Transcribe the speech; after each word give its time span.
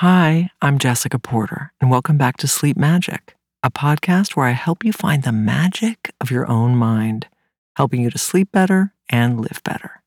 Hi, 0.00 0.48
I'm 0.62 0.78
Jessica 0.78 1.18
Porter, 1.18 1.72
and 1.80 1.90
welcome 1.90 2.16
back 2.16 2.36
to 2.36 2.46
Sleep 2.46 2.76
Magic, 2.76 3.34
a 3.64 3.70
podcast 3.72 4.36
where 4.36 4.46
I 4.46 4.52
help 4.52 4.84
you 4.84 4.92
find 4.92 5.24
the 5.24 5.32
magic 5.32 6.12
of 6.20 6.30
your 6.30 6.48
own 6.48 6.76
mind, 6.76 7.26
helping 7.74 8.02
you 8.02 8.10
to 8.10 8.16
sleep 8.16 8.52
better 8.52 8.94
and 9.08 9.40
live 9.40 9.60
better. 9.64 10.00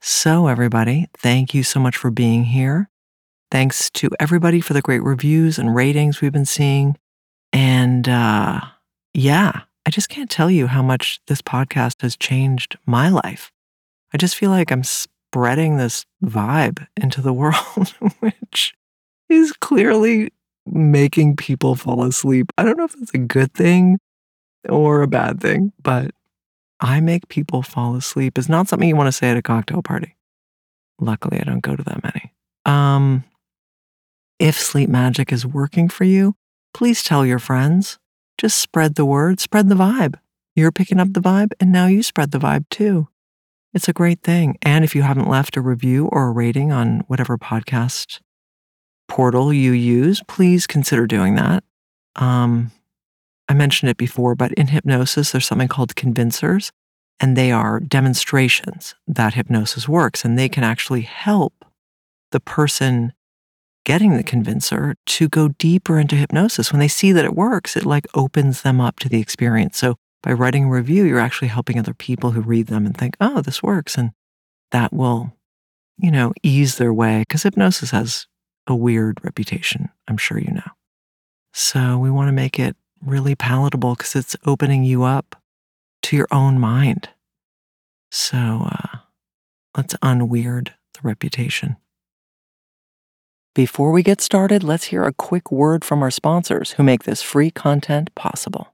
So, 0.00 0.46
everybody, 0.46 1.08
thank 1.14 1.52
you 1.52 1.62
so 1.62 1.78
much 1.78 1.98
for 1.98 2.10
being 2.10 2.44
here. 2.44 2.88
Thanks 3.50 3.90
to 3.90 4.08
everybody 4.18 4.62
for 4.62 4.72
the 4.72 4.80
great 4.80 5.02
reviews 5.02 5.58
and 5.58 5.74
ratings 5.74 6.22
we've 6.22 6.32
been 6.32 6.46
seeing. 6.46 6.96
And 7.52 8.08
uh, 8.08 8.58
yeah, 9.12 9.64
I 9.84 9.90
just 9.90 10.08
can't 10.08 10.30
tell 10.30 10.50
you 10.50 10.68
how 10.68 10.82
much 10.82 11.20
this 11.26 11.42
podcast 11.42 12.00
has 12.00 12.16
changed 12.16 12.78
my 12.86 13.10
life. 13.10 13.52
I 14.14 14.16
just 14.16 14.34
feel 14.34 14.48
like 14.48 14.72
I'm 14.72 14.82
spreading 15.34 15.78
this 15.78 16.06
vibe 16.24 16.86
into 16.96 17.20
the 17.20 17.32
world, 17.42 17.88
which 18.20 18.72
is 19.28 19.52
clearly 19.52 20.32
making 20.64 21.34
people 21.34 21.74
fall 21.74 22.04
asleep. 22.04 22.52
I 22.56 22.62
don't 22.62 22.78
know 22.78 22.84
if 22.84 22.94
that's 22.96 23.12
a 23.14 23.18
good 23.18 23.52
thing 23.52 23.98
or 24.68 25.02
a 25.02 25.08
bad 25.08 25.40
thing, 25.40 25.72
but 25.82 26.12
I 26.80 27.00
make 27.00 27.28
people 27.28 27.62
fall 27.62 27.96
asleep 27.96 28.38
is 28.38 28.48
not 28.48 28.68
something 28.68 28.88
you 28.88 28.94
want 28.94 29.08
to 29.08 29.12
say 29.12 29.28
at 29.28 29.36
a 29.36 29.42
cocktail 29.42 29.82
party. 29.82 30.14
Luckily, 31.00 31.40
I 31.40 31.44
don't 31.44 31.60
go 31.60 31.74
to 31.74 31.82
that 31.82 32.04
many. 32.04 32.32
Um, 32.64 33.24
if 34.38 34.56
sleep 34.56 34.88
magic 34.88 35.32
is 35.32 35.44
working 35.44 35.88
for 35.88 36.04
you, 36.04 36.36
please 36.72 37.02
tell 37.02 37.26
your 37.26 37.40
friends. 37.40 37.98
Just 38.38 38.58
spread 38.58 38.94
the 38.94 39.04
word, 39.04 39.40
spread 39.40 39.68
the 39.68 39.74
vibe. 39.74 40.14
You're 40.54 40.70
picking 40.70 41.00
up 41.00 41.12
the 41.12 41.20
vibe, 41.20 41.52
and 41.58 41.72
now 41.72 41.86
you 41.86 42.04
spread 42.04 42.30
the 42.30 42.38
vibe 42.38 42.66
too. 42.70 43.08
It's 43.74 43.88
a 43.88 43.92
great 43.92 44.22
thing. 44.22 44.56
And 44.62 44.84
if 44.84 44.94
you 44.94 45.02
haven't 45.02 45.28
left 45.28 45.56
a 45.56 45.60
review 45.60 46.06
or 46.12 46.28
a 46.28 46.32
rating 46.32 46.70
on 46.70 47.00
whatever 47.08 47.36
podcast 47.36 48.20
portal 49.08 49.52
you 49.52 49.72
use, 49.72 50.22
please 50.28 50.66
consider 50.66 51.06
doing 51.08 51.34
that. 51.34 51.64
Um, 52.14 52.70
I 53.48 53.54
mentioned 53.54 53.90
it 53.90 53.96
before, 53.96 54.36
but 54.36 54.52
in 54.52 54.68
hypnosis, 54.68 55.32
there's 55.32 55.46
something 55.46 55.68
called 55.68 55.96
convincers, 55.96 56.70
and 57.18 57.36
they 57.36 57.50
are 57.50 57.80
demonstrations 57.80 58.94
that 59.08 59.34
hypnosis 59.34 59.88
works, 59.88 60.24
and 60.24 60.38
they 60.38 60.48
can 60.48 60.64
actually 60.64 61.02
help 61.02 61.64
the 62.30 62.40
person 62.40 63.12
getting 63.84 64.16
the 64.16 64.22
convincer 64.22 64.94
to 65.04 65.28
go 65.28 65.48
deeper 65.48 65.98
into 65.98 66.16
hypnosis. 66.16 66.72
When 66.72 66.80
they 66.80 66.88
see 66.88 67.12
that 67.12 67.24
it 67.24 67.34
works, 67.34 67.76
it 67.76 67.84
like 67.84 68.06
opens 68.14 68.62
them 68.62 68.80
up 68.80 68.98
to 69.00 69.08
the 69.08 69.20
experience. 69.20 69.76
So 69.76 69.96
by 70.24 70.32
writing 70.32 70.64
a 70.64 70.70
review, 70.70 71.04
you're 71.04 71.18
actually 71.18 71.48
helping 71.48 71.78
other 71.78 71.92
people 71.92 72.30
who 72.30 72.40
read 72.40 72.68
them 72.68 72.86
and 72.86 72.96
think, 72.96 73.14
oh, 73.20 73.42
this 73.42 73.62
works. 73.62 73.98
And 73.98 74.12
that 74.70 74.90
will, 74.90 75.36
you 75.98 76.10
know, 76.10 76.32
ease 76.42 76.78
their 76.78 76.94
way 76.94 77.20
because 77.20 77.42
hypnosis 77.42 77.90
has 77.90 78.26
a 78.66 78.74
weird 78.74 79.22
reputation. 79.22 79.90
I'm 80.08 80.16
sure 80.16 80.38
you 80.38 80.50
know. 80.50 80.70
So 81.52 81.98
we 81.98 82.10
want 82.10 82.28
to 82.28 82.32
make 82.32 82.58
it 82.58 82.74
really 83.04 83.34
palatable 83.34 83.96
because 83.96 84.16
it's 84.16 84.34
opening 84.46 84.82
you 84.82 85.02
up 85.02 85.36
to 86.04 86.16
your 86.16 86.28
own 86.32 86.58
mind. 86.58 87.10
So 88.10 88.66
uh, 88.70 88.98
let's 89.76 89.94
unweird 89.96 90.68
the 90.94 91.00
reputation. 91.02 91.76
Before 93.54 93.92
we 93.92 94.02
get 94.02 94.22
started, 94.22 94.64
let's 94.64 94.84
hear 94.84 95.04
a 95.04 95.12
quick 95.12 95.52
word 95.52 95.84
from 95.84 96.02
our 96.02 96.10
sponsors 96.10 96.72
who 96.72 96.82
make 96.82 97.04
this 97.04 97.20
free 97.20 97.50
content 97.50 98.12
possible. 98.14 98.73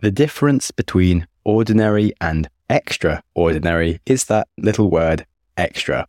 The 0.00 0.10
difference 0.10 0.70
between 0.72 1.26
ordinary 1.42 2.12
and 2.20 2.50
extraordinary 2.68 4.00
is 4.04 4.24
that 4.24 4.46
little 4.58 4.90
word 4.90 5.24
extra. 5.56 6.06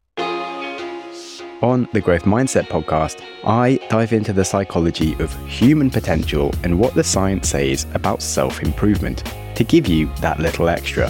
On 1.62 1.88
the 1.94 2.02
Growth 2.02 2.24
Mindset 2.24 2.68
podcast, 2.68 3.24
I 3.46 3.80
dive 3.90 4.12
into 4.12 4.34
the 4.34 4.44
psychology 4.44 5.14
of 5.20 5.34
human 5.48 5.90
potential 5.90 6.54
and 6.64 6.78
what 6.78 6.96
the 6.96 7.04
science 7.04 7.48
says 7.48 7.86
about 7.94 8.22
self 8.22 8.62
improvement 8.62 9.24
to 9.56 9.64
give 9.64 9.88
you 9.88 10.08
that 10.20 10.42
little 10.42 10.68
extra. 10.68 11.10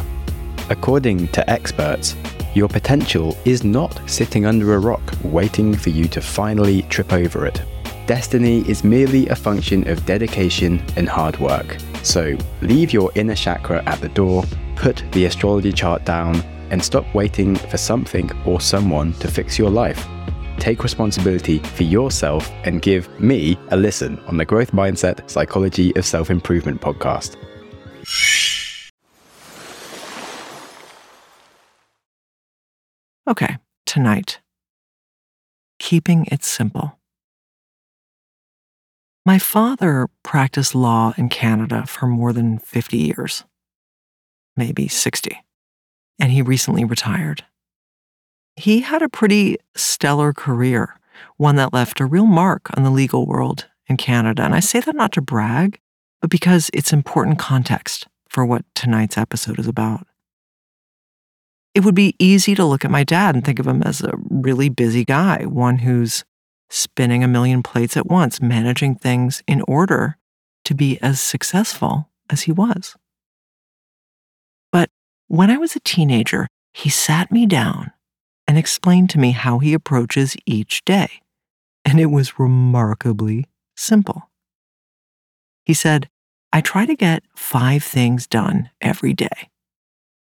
According 0.69 1.29
to 1.29 1.49
experts, 1.49 2.15
your 2.53 2.67
potential 2.67 3.35
is 3.43 3.63
not 3.63 3.99
sitting 4.07 4.45
under 4.45 4.75
a 4.75 4.79
rock 4.79 5.01
waiting 5.23 5.73
for 5.73 5.89
you 5.89 6.07
to 6.09 6.21
finally 6.21 6.83
trip 6.83 7.11
over 7.11 7.47
it. 7.47 7.59
Destiny 8.05 8.59
is 8.69 8.83
merely 8.83 9.27
a 9.29 9.35
function 9.35 9.87
of 9.89 10.05
dedication 10.05 10.79
and 10.95 11.09
hard 11.09 11.39
work. 11.39 11.77
So 12.03 12.37
leave 12.61 12.93
your 12.93 13.11
inner 13.15 13.35
chakra 13.35 13.83
at 13.85 13.99
the 13.99 14.09
door, 14.09 14.43
put 14.75 15.03
the 15.11 15.25
astrology 15.25 15.71
chart 15.71 16.05
down, 16.05 16.41
and 16.69 16.83
stop 16.83 17.05
waiting 17.13 17.55
for 17.55 17.77
something 17.77 18.29
or 18.45 18.61
someone 18.61 19.13
to 19.13 19.27
fix 19.27 19.57
your 19.57 19.69
life. 19.69 20.05
Take 20.59 20.83
responsibility 20.83 21.59
for 21.59 21.83
yourself 21.83 22.51
and 22.63 22.81
give 22.81 23.07
me 23.19 23.57
a 23.69 23.77
listen 23.77 24.19
on 24.27 24.37
the 24.37 24.45
Growth 24.45 24.71
Mindset 24.71 25.29
Psychology 25.29 25.95
of 25.95 26.05
Self 26.05 26.29
Improvement 26.29 26.81
podcast. 26.81 27.35
Okay, 33.27 33.57
tonight. 33.85 34.39
Keeping 35.79 36.25
it 36.31 36.43
simple. 36.43 36.96
My 39.27 39.39
father 39.39 40.07
practiced 40.23 40.73
law 40.73 41.13
in 41.17 41.27
Canada 41.27 41.85
for 41.85 42.07
more 42.07 42.31
than 42.31 42.59
50 42.59 42.95
years, 42.95 43.43
maybe 44.55 44.87
60, 44.87 45.43
and 46.17 46.31
he 46.31 46.41
recently 46.41 46.85
retired. 46.85 47.43
He 48.55 48.79
had 48.79 49.01
a 49.01 49.09
pretty 49.09 49.57
stellar 49.75 50.31
career, 50.31 50.97
one 51.35 51.57
that 51.57 51.73
left 51.73 51.99
a 51.99 52.05
real 52.05 52.25
mark 52.25 52.69
on 52.77 52.83
the 52.83 52.89
legal 52.89 53.25
world 53.25 53.67
in 53.87 53.97
Canada. 53.97 54.43
And 54.43 54.55
I 54.55 54.61
say 54.61 54.79
that 54.79 54.95
not 54.95 55.11
to 55.11 55.21
brag, 55.21 55.81
but 56.21 56.29
because 56.29 56.69
it's 56.71 56.93
important 56.93 57.37
context 57.37 58.07
for 58.29 58.45
what 58.45 58.63
tonight's 58.75 59.17
episode 59.17 59.59
is 59.59 59.67
about. 59.67 60.07
It 61.75 61.83
would 61.83 61.95
be 61.95 62.15
easy 62.17 62.55
to 62.55 62.63
look 62.63 62.85
at 62.85 62.91
my 62.91 63.03
dad 63.03 63.35
and 63.35 63.43
think 63.43 63.59
of 63.59 63.67
him 63.67 63.83
as 63.83 63.99
a 63.99 64.13
really 64.29 64.69
busy 64.69 65.03
guy, 65.03 65.43
one 65.43 65.79
who's 65.79 66.23
spinning 66.69 67.23
a 67.23 67.27
million 67.27 67.63
plates 67.63 67.95
at 67.97 68.07
once, 68.07 68.41
managing 68.41 68.95
things 68.95 69.43
in 69.47 69.61
order 69.67 70.17
to 70.65 70.73
be 70.73 70.99
as 71.01 71.21
successful 71.21 72.09
as 72.29 72.41
he 72.41 72.51
was. 72.51 72.95
But 74.71 74.89
when 75.27 75.49
I 75.49 75.57
was 75.57 75.75
a 75.75 75.79
teenager, 75.79 76.47
he 76.73 76.89
sat 76.89 77.31
me 77.31 77.45
down 77.45 77.91
and 78.47 78.57
explained 78.57 79.09
to 79.11 79.19
me 79.19 79.31
how 79.31 79.59
he 79.59 79.73
approaches 79.73 80.35
each 80.45 80.83
day. 80.85 81.21
And 81.83 81.99
it 81.99 82.07
was 82.07 82.39
remarkably 82.39 83.45
simple. 83.75 84.29
He 85.65 85.73
said, 85.73 86.09
I 86.51 86.61
try 86.61 86.85
to 86.85 86.95
get 86.95 87.23
five 87.35 87.83
things 87.83 88.27
done 88.27 88.69
every 88.81 89.13
day. 89.13 89.49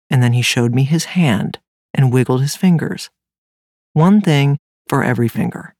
And 0.08 0.22
then 0.22 0.32
he 0.32 0.42
showed 0.42 0.74
me 0.74 0.84
his 0.84 1.06
hand 1.06 1.58
and 1.94 2.12
wiggled 2.12 2.40
his 2.40 2.56
fingers. 2.56 3.10
One 3.92 4.20
thing 4.20 4.58
for 4.88 5.04
every 5.04 5.28
finger. 5.28 5.74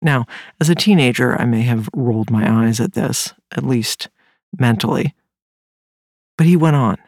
Now, 0.00 0.26
as 0.60 0.68
a 0.68 0.74
teenager, 0.74 1.40
I 1.40 1.44
may 1.44 1.62
have 1.62 1.88
rolled 1.94 2.30
my 2.30 2.66
eyes 2.66 2.80
at 2.80 2.92
this, 2.92 3.34
at 3.56 3.64
least 3.64 4.08
mentally. 4.56 5.14
But 6.36 6.46
he 6.46 6.56
went 6.56 6.76
on. 6.76 6.98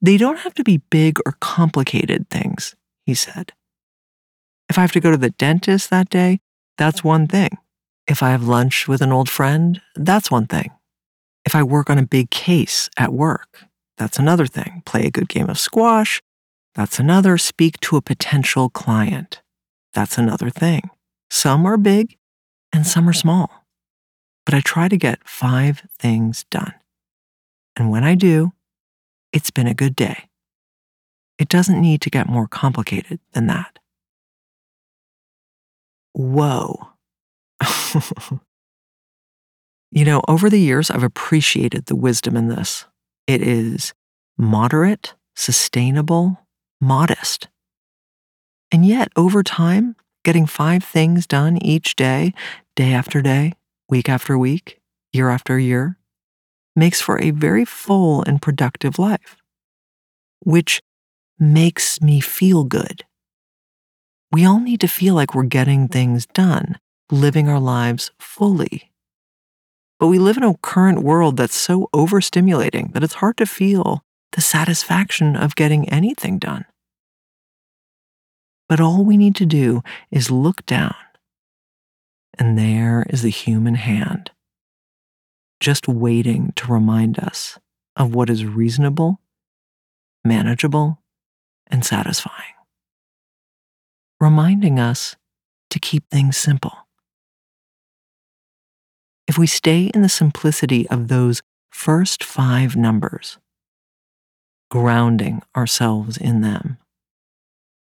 They 0.00 0.16
don't 0.16 0.38
have 0.38 0.54
to 0.54 0.64
be 0.64 0.82
big 0.90 1.18
or 1.26 1.36
complicated 1.40 2.28
things, 2.30 2.76
he 3.04 3.14
said. 3.14 3.52
If 4.68 4.78
I 4.78 4.82
have 4.82 4.92
to 4.92 5.00
go 5.00 5.10
to 5.10 5.16
the 5.16 5.30
dentist 5.30 5.90
that 5.90 6.10
day, 6.10 6.40
that's 6.78 7.02
one 7.02 7.26
thing. 7.26 7.50
If 8.06 8.22
I 8.22 8.30
have 8.30 8.46
lunch 8.46 8.86
with 8.86 9.00
an 9.00 9.12
old 9.12 9.28
friend, 9.28 9.80
that's 9.96 10.30
one 10.30 10.46
thing. 10.46 10.70
If 11.44 11.54
I 11.54 11.62
work 11.62 11.90
on 11.90 11.98
a 11.98 12.06
big 12.06 12.30
case 12.30 12.88
at 12.96 13.12
work, 13.12 13.64
that's 13.98 14.18
another 14.18 14.46
thing. 14.46 14.82
Play 14.84 15.06
a 15.06 15.10
good 15.10 15.28
game 15.28 15.48
of 15.48 15.58
squash, 15.58 16.20
that's 16.74 16.98
another. 16.98 17.38
Speak 17.38 17.80
to 17.80 17.96
a 17.96 18.02
potential 18.02 18.68
client, 18.68 19.42
that's 19.94 20.18
another 20.18 20.50
thing. 20.50 20.90
Some 21.30 21.66
are 21.66 21.76
big 21.76 22.16
and 22.76 22.86
some 22.86 23.08
are 23.08 23.14
small. 23.14 23.64
But 24.44 24.54
I 24.54 24.60
try 24.60 24.86
to 24.88 24.98
get 24.98 25.26
five 25.26 25.82
things 25.98 26.44
done. 26.50 26.74
And 27.74 27.90
when 27.90 28.04
I 28.04 28.14
do, 28.14 28.52
it's 29.32 29.50
been 29.50 29.66
a 29.66 29.74
good 29.74 29.96
day. 29.96 30.28
It 31.38 31.48
doesn't 31.48 31.80
need 31.80 32.02
to 32.02 32.10
get 32.10 32.28
more 32.28 32.46
complicated 32.46 33.18
than 33.32 33.46
that. 33.46 33.78
Whoa. 36.12 36.90
you 39.90 40.04
know, 40.04 40.20
over 40.28 40.50
the 40.50 40.60
years, 40.60 40.90
I've 40.90 41.02
appreciated 41.02 41.86
the 41.86 41.96
wisdom 41.96 42.36
in 42.36 42.48
this. 42.48 42.84
It 43.26 43.40
is 43.40 43.94
moderate, 44.36 45.14
sustainable, 45.34 46.46
modest. 46.78 47.48
And 48.70 48.84
yet, 48.84 49.08
over 49.16 49.42
time, 49.42 49.96
getting 50.24 50.44
five 50.44 50.82
things 50.82 51.26
done 51.26 51.56
each 51.62 51.94
day, 51.94 52.34
day 52.76 52.92
after 52.92 53.22
day, 53.22 53.54
week 53.88 54.08
after 54.08 54.38
week, 54.38 54.78
year 55.12 55.30
after 55.30 55.58
year, 55.58 55.98
makes 56.76 57.00
for 57.00 57.20
a 57.20 57.30
very 57.30 57.64
full 57.64 58.22
and 58.22 58.40
productive 58.40 58.98
life, 58.98 59.36
which 60.40 60.80
makes 61.38 62.00
me 62.00 62.20
feel 62.20 62.64
good. 62.64 63.04
We 64.30 64.44
all 64.44 64.60
need 64.60 64.80
to 64.80 64.88
feel 64.88 65.14
like 65.14 65.34
we're 65.34 65.44
getting 65.44 65.88
things 65.88 66.26
done, 66.26 66.78
living 67.10 67.48
our 67.48 67.60
lives 67.60 68.10
fully. 68.18 68.92
But 69.98 70.08
we 70.08 70.18
live 70.18 70.36
in 70.36 70.42
a 70.42 70.56
current 70.58 71.02
world 71.02 71.38
that's 71.38 71.56
so 71.56 71.88
overstimulating 71.94 72.92
that 72.92 73.02
it's 73.02 73.14
hard 73.14 73.38
to 73.38 73.46
feel 73.46 74.02
the 74.32 74.42
satisfaction 74.42 75.34
of 75.34 75.54
getting 75.54 75.88
anything 75.88 76.38
done. 76.38 76.66
But 78.68 78.80
all 78.80 79.04
we 79.04 79.16
need 79.16 79.36
to 79.36 79.46
do 79.46 79.82
is 80.10 80.30
look 80.30 80.66
down, 80.66 80.94
and 82.38 82.58
there 82.58 83.06
is 83.08 83.22
the 83.22 83.30
human 83.30 83.74
hand, 83.74 84.30
just 85.60 85.88
waiting 85.88 86.52
to 86.56 86.72
remind 86.72 87.18
us 87.18 87.58
of 87.96 88.14
what 88.14 88.28
is 88.28 88.44
reasonable, 88.44 89.20
manageable, 90.24 91.02
and 91.68 91.84
satisfying, 91.84 92.54
reminding 94.20 94.78
us 94.78 95.16
to 95.70 95.78
keep 95.78 96.08
things 96.10 96.36
simple. 96.36 96.72
If 99.26 99.38
we 99.38 99.46
stay 99.46 99.90
in 99.92 100.02
the 100.02 100.08
simplicity 100.08 100.88
of 100.88 101.08
those 101.08 101.42
first 101.70 102.22
five 102.22 102.76
numbers, 102.76 103.38
grounding 104.70 105.42
ourselves 105.56 106.16
in 106.16 106.42
them, 106.42 106.78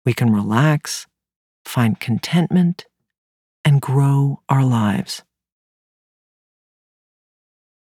we 0.06 0.13
can 0.13 0.33
relax, 0.33 1.07
find 1.65 2.00
contentment, 2.00 2.86
and 3.63 3.81
grow 3.81 4.42
our 4.50 4.63
lives. 4.63 5.24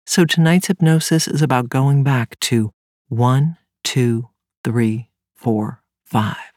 So 0.05 0.25
tonight's 0.25 0.67
hypnosis 0.67 1.27
is 1.27 1.41
about 1.41 1.69
going 1.69 2.03
back 2.03 2.39
to 2.41 2.71
one, 3.09 3.57
two, 3.83 4.29
three, 4.63 5.09
four, 5.35 5.81
five, 6.05 6.53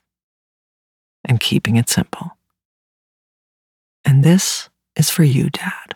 and 1.25 1.39
keeping 1.39 1.77
it 1.77 1.89
simple. 1.89 2.39
And 4.05 4.25
this 4.25 4.71
is 4.97 5.11
for 5.11 5.23
you, 5.23 5.51
Dad. 5.51 5.95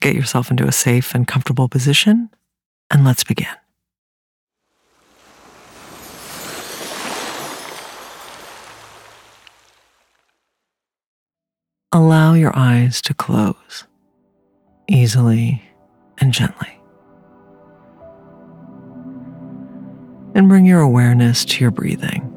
Get 0.00 0.14
yourself 0.14 0.50
into 0.50 0.66
a 0.66 0.72
safe 0.72 1.14
and 1.14 1.26
comfortable 1.26 1.68
position, 1.68 2.30
and 2.90 3.04
let's 3.04 3.24
begin. 3.24 3.54
Allow 11.92 12.34
your 12.34 12.50
eyes 12.56 13.00
to 13.02 13.14
close 13.14 13.86
easily 14.88 15.62
and 16.18 16.32
gently. 16.32 16.80
And 20.34 20.48
bring 20.48 20.66
your 20.66 20.80
awareness 20.80 21.44
to 21.44 21.60
your 21.60 21.70
breathing. 21.70 22.32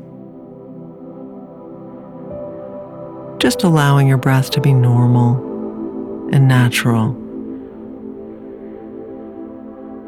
Just 3.39 3.63
allowing 3.63 4.07
your 4.07 4.19
breath 4.19 4.51
to 4.51 4.61
be 4.61 4.71
normal 4.71 5.37
and 6.31 6.47
natural. 6.47 7.15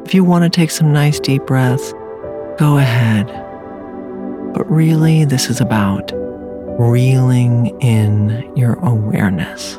If 0.06 0.14
you 0.14 0.22
want 0.22 0.44
to 0.44 0.50
take 0.50 0.70
some 0.70 0.92
nice 0.92 1.18
deep 1.18 1.44
breaths, 1.46 1.92
go 2.58 2.78
ahead. 2.78 3.26
But 4.54 4.70
really, 4.70 5.24
this 5.24 5.50
is 5.50 5.60
about 5.60 6.12
reeling 6.78 7.78
in 7.80 8.52
your 8.56 8.74
awareness 8.80 9.76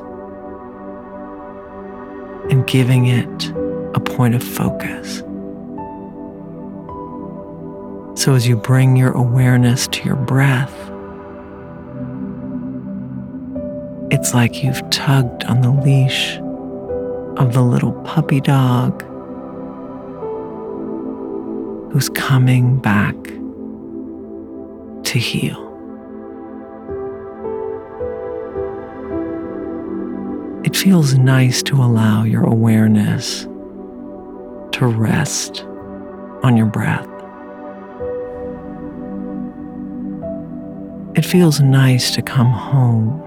and 2.50 2.66
giving 2.68 3.07
it 3.07 3.51
a 3.95 4.00
point 4.00 4.36
of 4.36 4.44
focus. 4.44 5.19
So, 8.22 8.36
as 8.36 8.48
you 8.48 8.56
bring 8.56 8.95
your 8.95 9.12
awareness 9.12 9.88
to 9.88 10.04
your 10.04 10.16
breath, 10.16 10.74
it's 14.12 14.34
like 14.34 14.63
you've 14.63 14.88
tugged 14.92 15.44
on 15.45 15.62
the 15.62 15.72
leash 15.72 16.38
of 17.38 17.54
the 17.54 17.62
little 17.62 17.94
puppy 18.04 18.40
dog 18.40 19.01
who's 21.92 22.10
coming 22.10 22.78
back 22.80 23.16
to 25.06 25.19
heel. 25.19 25.62
It 30.74 30.78
feels 30.78 31.14
nice 31.14 31.62
to 31.64 31.76
allow 31.76 32.24
your 32.24 32.44
awareness 32.44 33.44
to 33.44 34.88
rest 34.88 35.64
on 36.42 36.57
your 36.57 36.66
breath. 36.66 37.07
It 41.16 41.26
feels 41.26 41.62
nice 41.62 42.09
to 42.16 42.24
come 42.24 42.50
home 42.50 43.21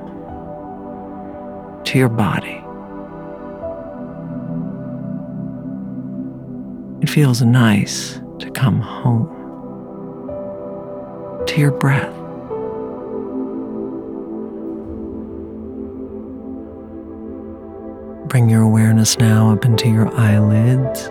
to 1.85 1.99
your 1.99 2.09
body. 2.09 2.61
It 7.01 7.09
feels 7.09 7.43
nice 7.43 8.21
to 8.41 8.51
come 8.51 8.81
home 8.81 9.29
to 11.47 11.61
your 11.61 11.71
breath. 11.71 12.26
Bring 18.29 18.51
your 18.51 18.63
awareness 18.63 19.19
now 19.19 19.53
up 19.53 19.65
into 19.65 19.89
your 19.89 20.13
eyelids. 20.19 21.11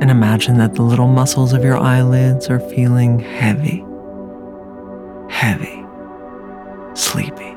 And 0.00 0.10
imagine 0.10 0.58
that 0.58 0.74
the 0.74 0.82
little 0.82 1.08
muscles 1.08 1.52
of 1.52 1.64
your 1.64 1.76
eyelids 1.76 2.48
are 2.48 2.60
feeling 2.60 3.18
heavy, 3.18 3.84
heavy, 5.28 5.84
sleepy. 6.94 7.56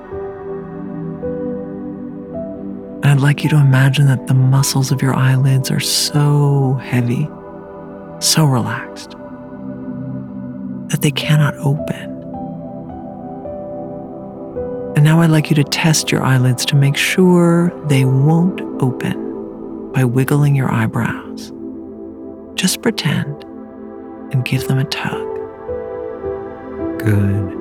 And 3.01 3.05
I'd 3.05 3.19
like 3.19 3.43
you 3.43 3.49
to 3.51 3.57
imagine 3.57 4.07
that 4.07 4.25
the 4.27 4.33
muscles 4.33 4.91
of 4.91 5.01
your 5.01 5.13
eyelids 5.13 5.69
are 5.69 5.79
so 5.79 6.79
heavy, 6.81 7.29
so 8.19 8.45
relaxed, 8.45 9.11
that 10.89 11.01
they 11.01 11.11
cannot 11.11 11.55
open. 11.57 12.18
And 14.99 15.05
now 15.05 15.21
I'd 15.21 15.29
like 15.29 15.49
you 15.49 15.55
to 15.55 15.63
test 15.63 16.11
your 16.11 16.21
eyelids 16.23 16.65
to 16.65 16.75
make 16.75 16.97
sure 16.97 17.71
they 17.87 18.03
won't 18.03 18.59
open 18.81 19.93
by 19.93 20.03
wiggling 20.03 20.57
your 20.57 20.69
eyebrows. 20.69 21.53
Just 22.55 22.81
pretend 22.81 23.45
and 24.33 24.43
give 24.43 24.67
them 24.67 24.77
a 24.77 24.83
tug. 24.83 25.25
Good. 26.99 27.57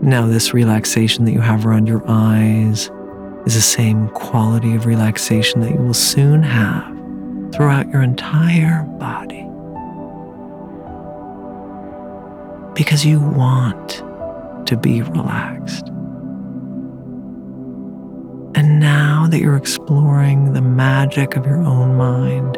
Now, 0.00 0.26
this 0.28 0.54
relaxation 0.54 1.24
that 1.24 1.32
you 1.32 1.40
have 1.40 1.66
around 1.66 1.88
your 1.88 2.08
eyes 2.08 2.88
is 3.44 3.56
the 3.56 3.60
same 3.60 4.10
quality 4.10 4.76
of 4.76 4.86
relaxation 4.86 5.60
that 5.62 5.72
you 5.72 5.78
will 5.78 5.92
soon 5.92 6.40
have 6.40 6.86
throughout 7.52 7.90
your 7.90 8.02
entire 8.02 8.84
body. 9.00 9.42
Because 12.74 13.04
you 13.04 13.18
want 13.18 14.04
to 14.66 14.76
be 14.76 15.02
relaxed. 15.02 15.88
And 18.54 18.80
now 18.80 19.26
that 19.30 19.40
you're 19.40 19.56
exploring 19.56 20.52
the 20.52 20.60
magic 20.60 21.36
of 21.36 21.46
your 21.46 21.62
own 21.62 21.96
mind, 21.96 22.56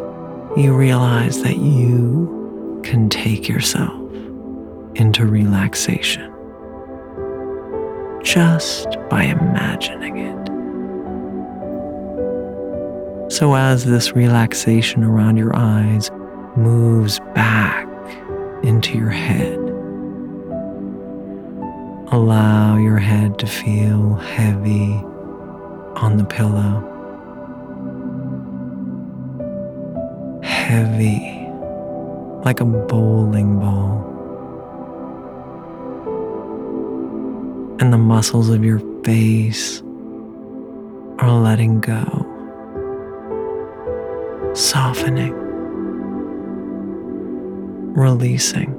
you 0.56 0.74
realize 0.74 1.42
that 1.42 1.56
you 1.56 2.80
can 2.84 3.08
take 3.08 3.48
yourself 3.48 4.00
into 4.94 5.26
relaxation 5.26 6.30
just 8.22 8.86
by 9.08 9.24
imagining 9.24 10.18
it. 10.18 10.44
So, 13.32 13.54
as 13.54 13.84
this 13.84 14.12
relaxation 14.12 15.02
around 15.02 15.36
your 15.36 15.54
eyes 15.56 16.10
moves 16.56 17.18
back 17.34 17.88
into 18.62 18.96
your 18.96 19.10
head, 19.10 19.63
allow 22.14 22.76
your 22.76 22.98
head 22.98 23.40
to 23.40 23.46
feel 23.46 24.14
heavy 24.14 24.92
on 25.96 26.16
the 26.16 26.24
pillow. 26.24 26.90
Heavy 30.42 31.48
like 32.44 32.60
a 32.60 32.64
bowling 32.64 33.58
ball. 33.58 33.98
And 37.80 37.92
the 37.92 37.98
muscles 37.98 38.48
of 38.48 38.64
your 38.64 38.78
face 39.02 39.82
are 41.18 41.32
letting 41.32 41.80
go 41.80 42.30
softening, 44.54 45.34
releasing. 47.94 48.73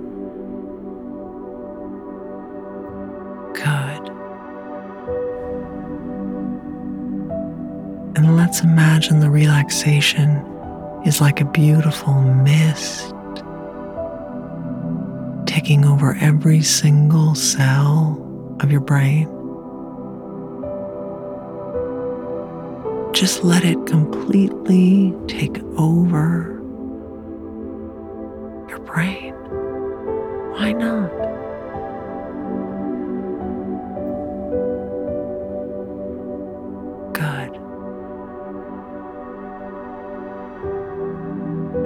Imagine 8.66 9.20
the 9.20 9.30
relaxation 9.30 10.30
is 11.06 11.22
like 11.22 11.40
a 11.40 11.46
beautiful 11.46 12.20
mist 12.20 13.14
taking 15.46 15.86
over 15.86 16.18
every 16.20 16.64
single 16.64 17.36
cell 17.36 18.20
of 18.62 18.72
your 18.72 18.82
brain. 18.82 19.28
Just 23.14 23.44
let 23.44 23.64
it 23.64 23.86
completely 23.86 25.14
take 25.28 25.62
over 25.78 26.60
your 28.68 28.80
brain. 28.80 29.36
Why 30.56 30.72
not? 30.72 31.25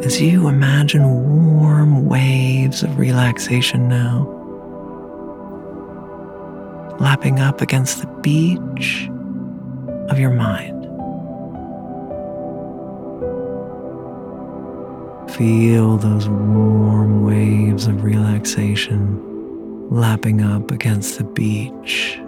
As 0.09 0.19
you 0.19 0.47
imagine 0.47 1.03
warm 1.59 2.05
waves 2.07 2.81
of 2.81 2.97
relaxation 2.97 3.87
now, 3.87 4.25
lapping 6.99 7.39
up 7.39 7.61
against 7.61 8.01
the 8.01 8.07
beach 8.23 9.07
of 10.09 10.17
your 10.17 10.31
mind. 10.31 10.81
Feel 15.35 15.97
those 15.97 16.27
warm 16.27 17.23
waves 17.23 17.85
of 17.85 18.03
relaxation 18.03 19.21
lapping 19.91 20.41
up 20.41 20.71
against 20.71 21.19
the 21.19 21.23
beach 21.23 22.19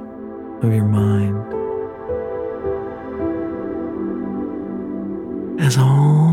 of 0.61 0.71
your 0.71 0.85
mind. 0.85 1.35
As 5.59 5.79
all 5.79 6.30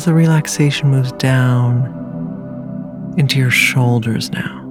As 0.00 0.06
the 0.06 0.14
relaxation 0.14 0.90
moves 0.90 1.12
down 1.12 1.84
into 3.18 3.38
your 3.38 3.50
shoulders 3.50 4.32
now. 4.32 4.64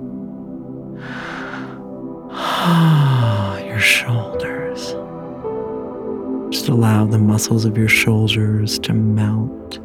your 3.64 3.80
shoulders. 3.80 4.96
Just 6.52 6.68
allow 6.68 7.06
the 7.06 7.20
muscles 7.20 7.64
of 7.66 7.78
your 7.78 7.88
shoulders 7.88 8.80
to 8.80 8.94
melt 8.94 9.78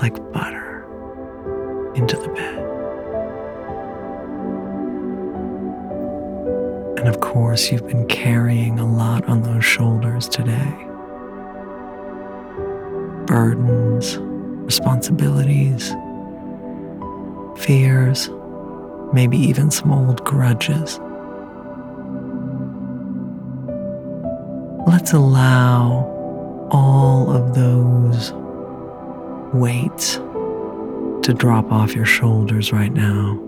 like 0.00 0.16
butter 0.32 0.86
into 1.94 2.16
the 2.16 2.28
bed. 2.28 2.58
And 7.00 7.06
of 7.06 7.20
course, 7.20 7.70
you've 7.70 7.86
been 7.86 8.08
carrying 8.08 8.78
a 8.78 8.90
lot 8.90 9.26
on 9.26 9.42
those 9.42 9.62
shoulders 9.62 10.26
today 10.26 10.88
burdens, 13.26 14.18
responsibilities 14.64 15.92
fears, 17.56 18.28
maybe 19.12 19.38
even 19.38 19.70
some 19.70 19.92
old 19.92 20.24
grudges. 20.24 20.98
Let's 24.86 25.12
allow 25.12 26.10
all 26.70 27.30
of 27.30 27.54
those 27.54 28.32
weights 29.54 30.16
to 31.26 31.34
drop 31.34 31.72
off 31.72 31.94
your 31.94 32.04
shoulders 32.04 32.72
right 32.72 32.92
now. 32.92 33.40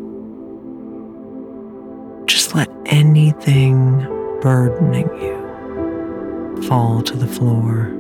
Just 2.27 2.55
let 2.55 2.71
anything 2.87 3.99
burdening 4.41 5.09
you 5.21 6.63
fall 6.69 7.03
to 7.03 7.17
the 7.17 7.27
floor. 7.27 7.93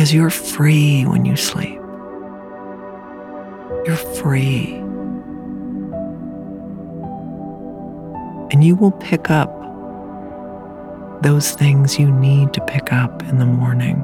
Because 0.00 0.14
you're 0.14 0.30
free 0.30 1.04
when 1.04 1.26
you 1.26 1.36
sleep. 1.36 1.78
You're 3.84 3.96
free. 3.96 4.76
And 8.50 8.64
you 8.64 8.76
will 8.76 8.92
pick 8.92 9.28
up 9.28 9.50
those 11.22 11.50
things 11.52 11.98
you 11.98 12.10
need 12.10 12.54
to 12.54 12.64
pick 12.64 12.94
up 12.94 13.22
in 13.24 13.40
the 13.40 13.44
morning 13.44 13.98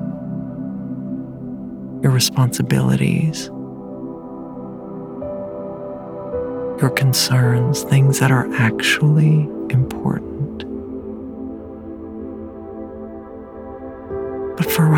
your 2.03 2.13
responsibilities, 2.13 3.47
your 6.83 6.91
concerns, 6.95 7.85
things 7.85 8.19
that 8.19 8.31
are 8.31 8.53
actually 8.57 9.49
important. 9.71 10.36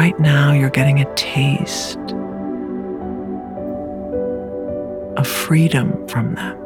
Right 0.08 0.20
now, 0.20 0.52
you're 0.52 0.70
getting 0.70 1.00
a 1.00 1.14
taste 1.16 1.98
of 5.18 5.26
freedom 5.26 6.08
from 6.08 6.34
them. 6.34 6.56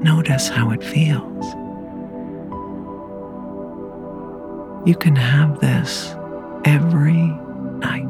Notice 0.02 0.48
how 0.48 0.70
it 0.70 0.82
feels. 0.82 1.44
You 4.88 4.96
can 4.96 5.14
have 5.14 5.60
this 5.60 6.14
every 6.64 7.28
night. 7.78 8.08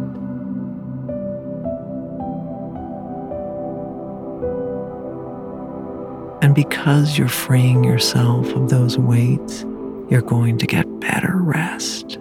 And 6.41 6.55
because 6.55 7.19
you're 7.19 7.27
freeing 7.27 7.83
yourself 7.83 8.47
of 8.55 8.71
those 8.71 8.97
weights, 8.97 9.65
you're 10.13 10.21
going 10.21 10.59
to 10.59 10.67
get 10.67 11.01
better 11.01 11.39
rest. 11.39 12.19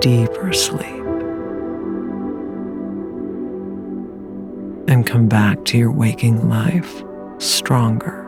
deeper 0.00 0.50
sleep 0.50 1.04
and 4.88 5.06
come 5.06 5.28
back 5.28 5.62
to 5.66 5.76
your 5.76 5.92
waking 5.92 6.48
life 6.48 7.02
stronger, 7.36 8.24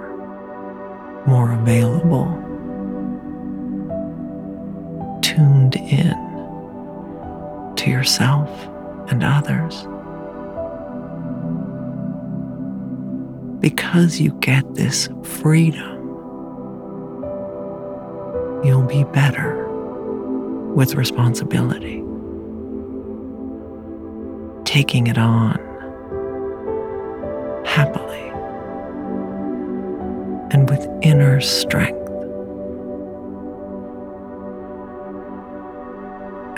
more 1.26 1.52
available, 1.52 2.26
tuned 5.22 5.76
in 5.76 6.14
to 7.74 7.90
yourself 7.90 8.50
and 9.08 9.24
others. 9.24 9.86
Because 13.60 14.20
you 14.20 14.32
get 14.40 14.74
this 14.74 15.08
freedom, 15.22 15.91
be 18.92 19.04
better 19.04 19.66
with 20.74 20.96
responsibility, 20.96 22.04
taking 24.64 25.06
it 25.06 25.16
on 25.16 25.56
happily 27.64 28.28
and 30.50 30.68
with 30.68 30.86
inner 31.00 31.40
strength. 31.40 31.96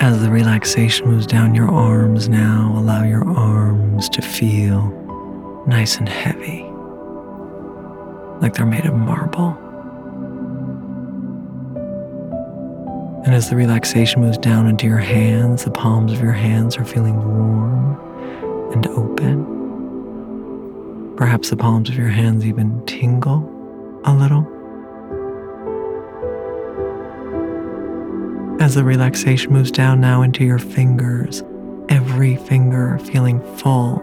As 0.01 0.21
the 0.21 0.29
relaxation 0.29 1.07
moves 1.07 1.29
down 1.29 1.55
your 1.55 1.71
arms 1.71 2.29
now, 2.29 2.75
allow 2.77 3.05
your 3.05 3.25
arms 3.31 4.09
to 4.09 4.21
feel 4.21 4.91
nice 5.69 5.99
and 5.99 6.09
heavy, 6.09 6.63
like 8.41 8.55
they're 8.55 8.67
made 8.67 8.87
of 8.87 8.95
marble. 8.97 9.64
And 13.35 13.43
as 13.43 13.51
the 13.51 13.57
relaxation 13.57 14.21
moves 14.21 14.39
down 14.39 14.69
into 14.69 14.87
your 14.87 14.99
hands, 14.99 15.65
the 15.65 15.73
palms 15.73 16.13
of 16.13 16.21
your 16.21 16.31
hands 16.31 16.77
are 16.77 16.85
feeling 16.85 17.17
warm 17.17 17.99
and 18.71 18.87
open. 18.87 19.45
Perhaps 21.17 21.51
the 21.51 21.57
palms 21.57 21.89
of 21.89 21.97
your 21.97 22.11
hands 22.11 22.47
even 22.47 22.87
tingle 22.87 23.41
a 24.05 24.15
little. 24.15 24.47
As 28.63 28.77
the 28.77 28.85
relaxation 28.85 29.53
moves 29.53 29.73
down 29.73 30.01
now 30.01 30.23
into 30.23 30.45
your 30.45 30.61
fingers, 30.61 31.43
every 31.89 32.37
finger 32.37 33.01
feeling 33.01 33.41
full, 33.57 34.01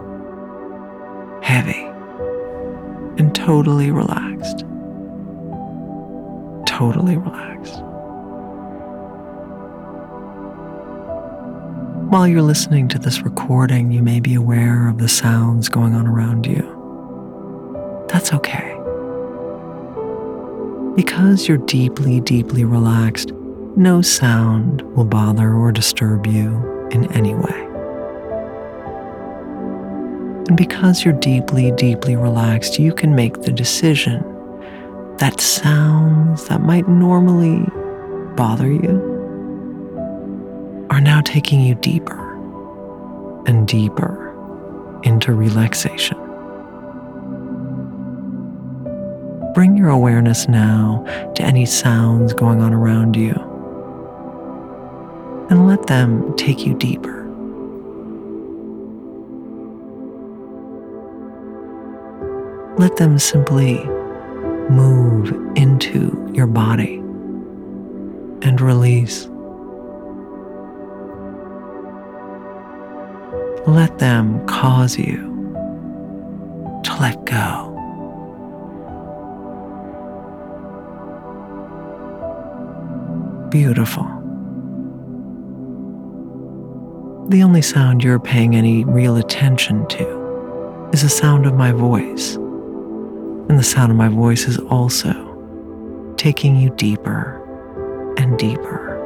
heavy, 1.41 1.85
and 3.17 3.33
totally 3.33 3.91
relaxed. 3.91 4.65
Totally 6.65 7.15
relaxed. 7.15 7.81
While 12.11 12.27
you're 12.27 12.41
listening 12.41 12.89
to 12.89 12.99
this 12.99 13.21
recording, 13.21 13.93
you 13.93 14.03
may 14.03 14.19
be 14.19 14.33
aware 14.33 14.89
of 14.89 14.97
the 14.97 15.07
sounds 15.07 15.69
going 15.69 15.93
on 15.93 16.05
around 16.05 16.45
you. 16.45 18.05
That's 18.09 18.33
okay. 18.33 18.75
Because 20.93 21.47
you're 21.47 21.57
deeply, 21.57 22.19
deeply 22.19 22.65
relaxed, 22.65 23.31
no 23.77 24.01
sound 24.01 24.81
will 24.93 25.05
bother 25.05 25.53
or 25.53 25.71
disturb 25.71 26.27
you 26.27 26.89
in 26.91 27.09
any 27.13 27.33
way. 27.33 27.61
And 30.49 30.57
because 30.57 31.05
you're 31.05 31.13
deeply, 31.13 31.71
deeply 31.71 32.17
relaxed, 32.17 32.77
you 32.77 32.93
can 32.93 33.15
make 33.15 33.43
the 33.43 33.53
decision 33.53 34.21
that 35.19 35.39
sounds 35.39 36.49
that 36.49 36.59
might 36.59 36.89
normally 36.89 37.65
bother 38.35 38.69
you 38.69 39.10
now 41.21 41.33
taking 41.33 41.61
you 41.61 41.75
deeper 41.75 42.19
and 43.45 43.67
deeper 43.67 44.29
into 45.03 45.33
relaxation. 45.33 46.17
Bring 49.53 49.77
your 49.77 49.89
awareness 49.89 50.47
now 50.47 51.03
to 51.35 51.43
any 51.43 51.65
sounds 51.65 52.33
going 52.33 52.61
on 52.61 52.73
around 52.73 53.15
you 53.15 53.33
and 55.49 55.67
let 55.67 55.87
them 55.87 56.35
take 56.37 56.65
you 56.65 56.73
deeper. 56.75 57.19
Let 62.77 62.95
them 62.97 63.19
simply 63.19 63.83
move 64.69 65.31
into 65.55 66.31
your 66.33 66.47
body 66.47 66.95
and 68.41 68.59
release. 68.59 69.30
Let 73.67 73.99
them 73.99 74.45
cause 74.47 74.97
you 74.97 75.29
to 76.83 76.97
let 76.99 77.23
go. 77.25 77.67
Beautiful. 83.51 84.03
The 87.29 87.43
only 87.43 87.61
sound 87.61 88.03
you're 88.03 88.19
paying 88.19 88.55
any 88.55 88.83
real 88.83 89.17
attention 89.17 89.87
to 89.89 90.89
is 90.91 91.03
the 91.03 91.09
sound 91.09 91.45
of 91.45 91.53
my 91.53 91.71
voice. 91.71 92.35
And 92.35 93.59
the 93.59 93.63
sound 93.63 93.91
of 93.91 93.97
my 93.97 94.09
voice 94.09 94.47
is 94.47 94.57
also 94.57 95.13
taking 96.17 96.55
you 96.55 96.71
deeper 96.77 97.37
and 98.17 98.39
deeper. 98.39 98.97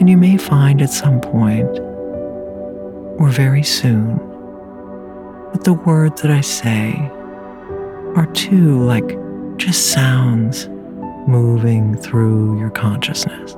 And 0.00 0.10
you 0.10 0.16
may 0.16 0.36
find 0.36 0.82
at 0.82 0.90
some 0.90 1.20
point, 1.20 1.78
or 3.22 3.28
very 3.28 3.62
soon, 3.62 4.16
but 5.52 5.62
the 5.62 5.72
words 5.72 6.22
that 6.22 6.32
I 6.32 6.40
say 6.40 6.92
are 8.16 8.26
too 8.34 8.82
like 8.82 9.16
just 9.58 9.92
sounds 9.92 10.68
moving 11.28 11.96
through 11.96 12.58
your 12.58 12.70
consciousness. 12.70 13.52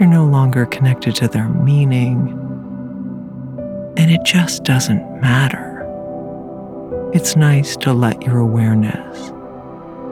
You're 0.00 0.08
no 0.08 0.24
longer 0.24 0.64
connected 0.64 1.14
to 1.16 1.28
their 1.28 1.50
meaning, 1.50 2.30
and 3.98 4.10
it 4.10 4.24
just 4.24 4.64
doesn't 4.64 5.20
matter. 5.20 5.86
It's 7.12 7.36
nice 7.36 7.76
to 7.76 7.92
let 7.92 8.22
your 8.22 8.38
awareness 8.38 9.30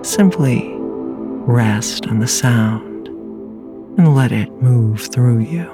simply 0.06 0.74
rest 0.76 2.06
on 2.06 2.18
the 2.18 2.28
sound 2.28 3.08
and 3.08 4.14
let 4.14 4.30
it 4.30 4.52
move 4.60 5.00
through 5.06 5.38
you 5.38 5.70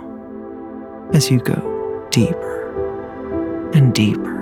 as 1.12 1.28
you 1.28 1.40
go 1.40 1.73
deeper 2.14 3.70
and 3.74 3.92
deeper. 3.92 4.34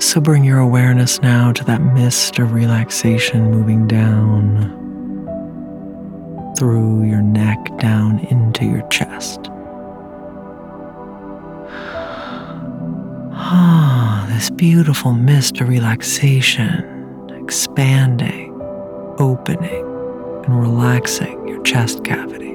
So 0.00 0.20
bring 0.20 0.42
your 0.42 0.58
awareness 0.58 1.22
now 1.22 1.52
to 1.52 1.62
that 1.64 1.80
mist 1.80 2.40
of 2.40 2.52
relaxation 2.52 3.52
moving 3.52 3.86
down 3.86 4.74
through 6.58 7.04
your 7.04 7.22
neck, 7.22 7.58
down 7.78 8.18
into 8.30 8.64
your 8.64 8.82
chest. 8.88 9.48
Ah, 13.30 14.26
this 14.28 14.50
beautiful 14.50 15.12
mist 15.12 15.60
of 15.60 15.68
relaxation, 15.68 17.30
expanding, 17.38 18.60
opening, 19.18 19.84
and 20.46 20.60
relaxing 20.60 21.46
your 21.46 21.62
chest 21.62 22.04
cavity, 22.04 22.47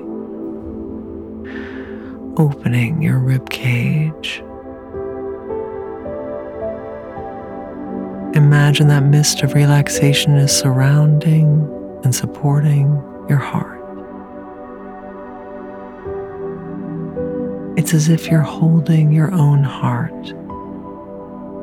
opening 2.38 3.02
your 3.02 3.20
rib 3.20 3.50
cage 3.50 4.44
Imagine 8.36 8.88
that 8.88 9.04
mist 9.04 9.44
of 9.44 9.54
relaxation 9.54 10.38
is 10.38 10.52
surrounding 10.52 11.70
and 12.04 12.16
supporting 12.16 12.88
your 13.30 13.38
heart. 13.38 13.80
It's 17.78 17.94
as 17.94 18.10
if 18.10 18.28
you're 18.30 18.42
holding 18.42 19.12
your 19.12 19.32
own 19.32 19.64
heart 19.64 20.30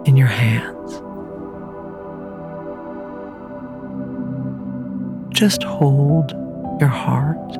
in 0.06 0.16
your 0.16 0.28
hands. 0.28 0.92
Just 5.37 5.64
hold 5.64 6.30
your 6.78 6.88
heart 6.88 7.54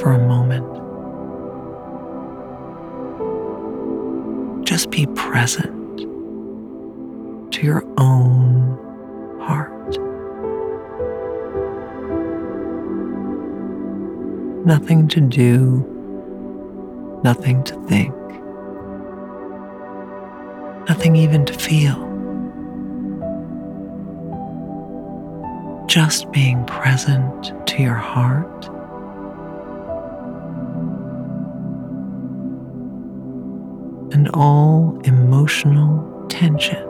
for 0.00 0.10
a 0.10 0.26
moment. 0.26 0.79
Just 4.70 4.92
be 4.92 5.04
present 5.16 5.98
to 7.52 7.66
your 7.66 7.84
own 7.98 8.78
heart. 9.42 9.98
Nothing 14.64 15.08
to 15.08 15.20
do, 15.20 15.84
nothing 17.24 17.64
to 17.64 17.74
think, 17.88 18.14
nothing 20.88 21.16
even 21.16 21.44
to 21.46 21.52
feel. 21.52 22.06
Just 25.88 26.30
being 26.30 26.64
present 26.66 27.52
to 27.66 27.82
your 27.82 27.96
heart. 27.96 28.70
Emotional 35.64 36.26
tension 36.28 36.86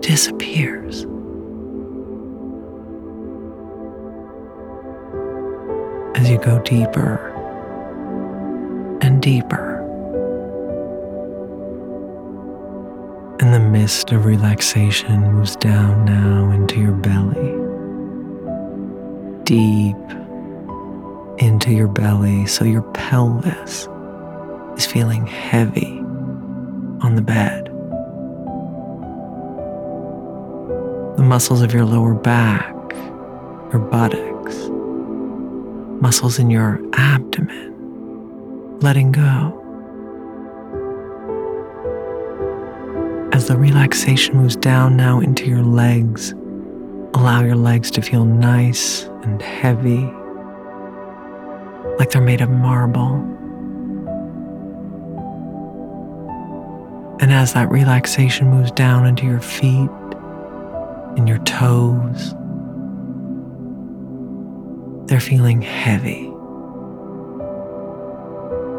disappears. 0.00 1.04
As 6.16 6.28
you 6.28 6.38
go 6.38 6.60
deeper 6.64 7.28
and 9.02 9.22
deeper, 9.22 9.78
and 13.40 13.54
the 13.54 13.60
mist 13.60 14.10
of 14.12 14.24
relaxation 14.24 15.32
moves 15.32 15.56
down 15.56 16.04
now 16.04 16.50
into 16.50 16.80
your 16.80 16.92
belly, 16.92 17.54
deep 19.44 19.96
into 21.38 21.72
your 21.72 21.88
belly, 21.88 22.46
so 22.46 22.64
your 22.64 22.82
pelvis 22.82 23.88
is 24.80 24.86
feeling 24.86 25.26
heavy 25.26 25.98
on 27.02 27.14
the 27.14 27.20
bed. 27.20 27.66
The 31.18 31.22
muscles 31.22 31.60
of 31.60 31.74
your 31.74 31.84
lower 31.84 32.14
back, 32.14 32.74
your 33.72 33.86
buttocks, 33.90 34.56
muscles 36.00 36.38
in 36.38 36.48
your 36.48 36.80
abdomen, 36.94 38.78
letting 38.80 39.12
go. 39.12 39.58
As 43.32 43.48
the 43.48 43.58
relaxation 43.58 44.34
moves 44.38 44.56
down 44.56 44.96
now 44.96 45.20
into 45.20 45.44
your 45.44 45.62
legs, 45.62 46.32
allow 47.12 47.42
your 47.42 47.56
legs 47.56 47.90
to 47.90 48.00
feel 48.00 48.24
nice 48.24 49.02
and 49.24 49.42
heavy, 49.42 50.10
like 51.98 52.10
they're 52.12 52.22
made 52.22 52.40
of 52.40 52.48
marble. 52.48 53.39
And 57.30 57.38
as 57.38 57.54
that 57.54 57.70
relaxation 57.70 58.50
moves 58.50 58.72
down 58.72 59.06
into 59.06 59.24
your 59.24 59.38
feet 59.38 59.88
and 61.16 61.28
your 61.28 61.38
toes, 61.44 62.34
they're 65.06 65.20
feeling 65.20 65.62
heavy, 65.62 66.24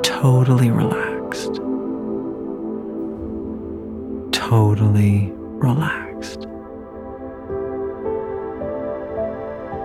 totally 0.04 0.70
relaxed, 0.70 1.62
totally 4.34 5.32
relaxed. 5.32 6.42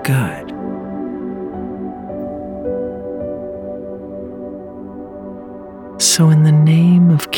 Good. 0.02 0.45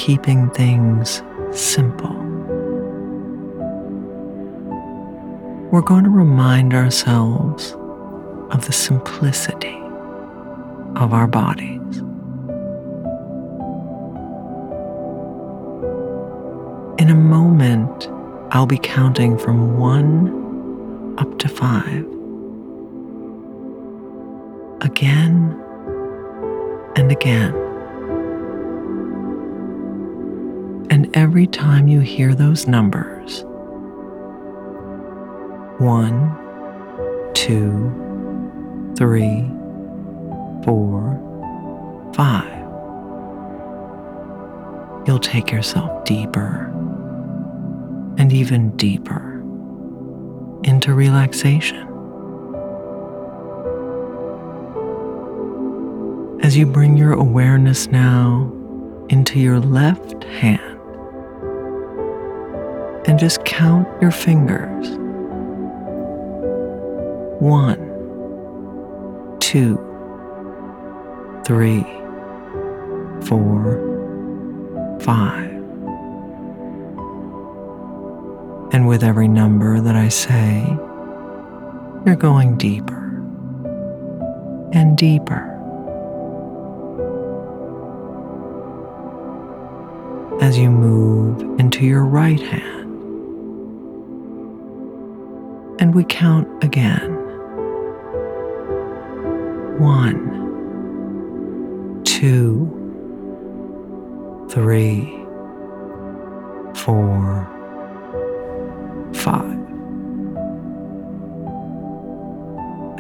Keeping 0.08 0.48
things 0.52 1.22
simple, 1.52 2.14
we're 5.70 5.82
going 5.82 6.02
to 6.02 6.08
remind 6.08 6.72
ourselves 6.72 7.72
of 8.48 8.64
the 8.64 8.72
simplicity 8.72 9.76
of 10.96 11.12
our 11.12 11.26
bodies. 11.26 11.98
In 16.98 17.10
a 17.10 17.14
moment, 17.14 18.08
I'll 18.50 18.64
be 18.64 18.78
counting 18.78 19.36
from 19.36 19.76
one 19.78 21.18
up 21.18 21.38
to 21.40 21.48
five. 21.50 22.06
Again 24.80 25.54
and 26.96 27.12
again. 27.12 27.67
Every 31.14 31.46
time 31.46 31.88
you 31.88 32.00
hear 32.00 32.34
those 32.34 32.66
numbers, 32.66 33.42
one, 35.78 36.36
two, 37.32 38.92
three, 38.96 39.50
four, 40.64 41.16
five, 42.14 42.58
you'll 45.06 45.18
take 45.18 45.50
yourself 45.50 46.04
deeper 46.04 46.66
and 48.18 48.30
even 48.30 48.76
deeper 48.76 49.40
into 50.64 50.92
relaxation. 50.92 51.86
As 56.42 56.54
you 56.54 56.66
bring 56.66 56.98
your 56.98 57.12
awareness 57.12 57.86
now 57.86 58.52
into 59.08 59.40
your 59.40 59.58
left 59.58 60.22
hand 60.24 60.77
just 63.18 63.44
count 63.44 63.86
your 64.00 64.12
fingers. 64.12 64.88
One, 67.40 67.78
two, 69.40 69.76
three, 71.44 71.82
four, 73.26 73.84
five. 75.00 75.50
And 78.72 78.86
with 78.86 79.02
every 79.02 79.28
number 79.28 79.80
that 79.80 79.96
I 79.96 80.08
say, 80.08 80.64
you're 82.06 82.16
going 82.16 82.56
deeper 82.56 83.08
and 84.72 84.96
deeper. 84.96 85.54
As 90.40 90.56
you 90.56 90.70
move 90.70 91.58
into 91.58 91.84
your 91.84 92.04
right 92.04 92.40
hand, 92.40 92.87
and 95.88 95.94
we 95.94 96.04
count 96.04 96.46
again. 96.62 97.14
One, 99.78 100.20
two, 102.04 102.68
three, 104.50 105.06
four, 106.74 107.48
five. 109.14 109.58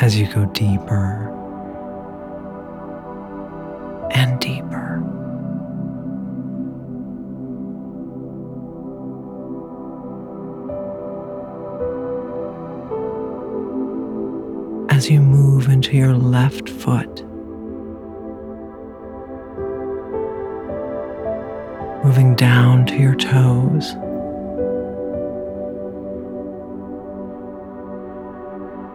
As 0.00 0.18
you 0.18 0.26
go 0.32 0.46
deeper 0.54 1.27
into 15.88 15.96
your 15.96 16.14
left 16.14 16.68
foot, 16.68 17.24
moving 22.04 22.34
down 22.36 22.84
to 22.84 22.94
your 22.96 23.14
toes. 23.14 23.94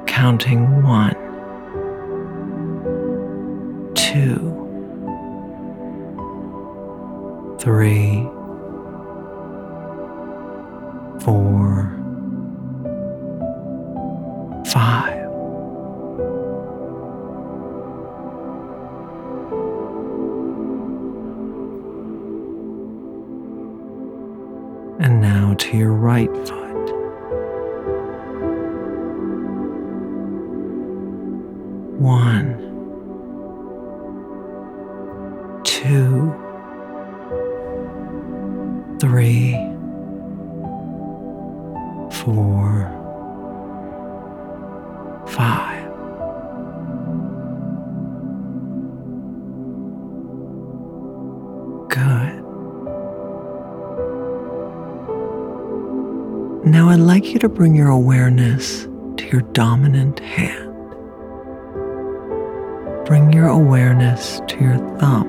Counting 0.06 0.84
one, 0.84 1.16
two, 3.96 4.38
three, 7.60 8.22
four, 11.22 11.63
to 57.44 57.50
bring 57.50 57.76
your 57.76 57.90
awareness 57.90 58.84
to 59.18 59.26
your 59.30 59.42
dominant 59.52 60.22
hand. 60.22 60.74
Bring 63.06 63.34
your 63.34 63.50
awareness 63.50 64.42
to 64.48 64.62
your 64.62 64.78
thumb. 64.98 65.28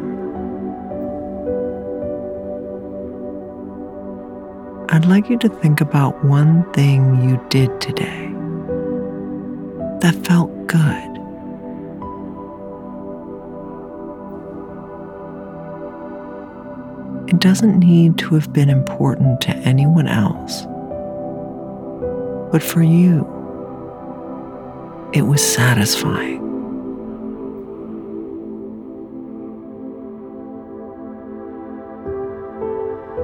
I'd 4.90 5.06
like 5.06 5.28
you 5.28 5.36
to 5.38 5.48
think 5.48 5.80
about 5.80 6.24
one 6.24 6.72
thing 6.72 7.28
you 7.28 7.44
did 7.48 7.80
today 7.80 8.28
that 9.98 10.14
felt 10.24 10.52
good. 10.68 11.10
It 17.28 17.40
doesn't 17.40 17.80
need 17.80 18.18
to 18.18 18.36
have 18.36 18.52
been 18.52 18.70
important 18.70 19.40
to 19.40 19.50
anyone 19.56 20.06
else, 20.06 20.64
but 22.54 22.62
for 22.62 22.84
you, 22.84 23.26
it 25.12 25.22
was 25.22 25.42
satisfying. 25.42 26.40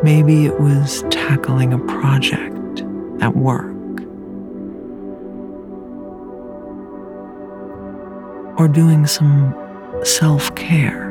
Maybe 0.03 0.47
it 0.47 0.59
was 0.59 1.05
tackling 1.11 1.73
a 1.73 1.79
project 1.79 2.83
at 3.23 3.37
work. 3.37 3.71
Or 8.59 8.67
doing 8.67 9.07
some 9.07 9.55
self 10.03 10.53
care. 10.57 11.10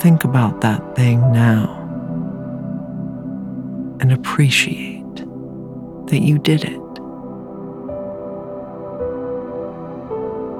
Think 0.00 0.24
about 0.24 0.62
that 0.62 0.96
thing 0.96 1.20
now 1.30 1.76
and 4.00 4.10
appreciate 4.10 5.16
that 6.06 6.20
you 6.22 6.38
did 6.38 6.64
it. 6.64 6.80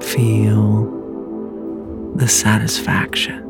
Feel 0.04 0.84
the 2.16 2.28
satisfaction. 2.28 3.49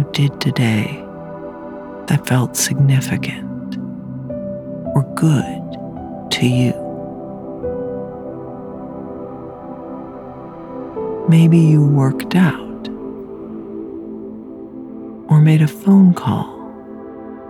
You 0.00 0.10
did 0.12 0.40
today 0.40 1.04
that 2.06 2.26
felt 2.26 2.56
significant 2.56 3.76
or 4.94 5.02
good 5.14 6.30
to 6.30 6.46
you? 6.46 6.72
Maybe 11.28 11.58
you 11.58 11.86
worked 11.86 12.34
out 12.34 12.88
or 15.28 15.40
made 15.42 15.60
a 15.60 15.68
phone 15.68 16.14
call 16.14 16.48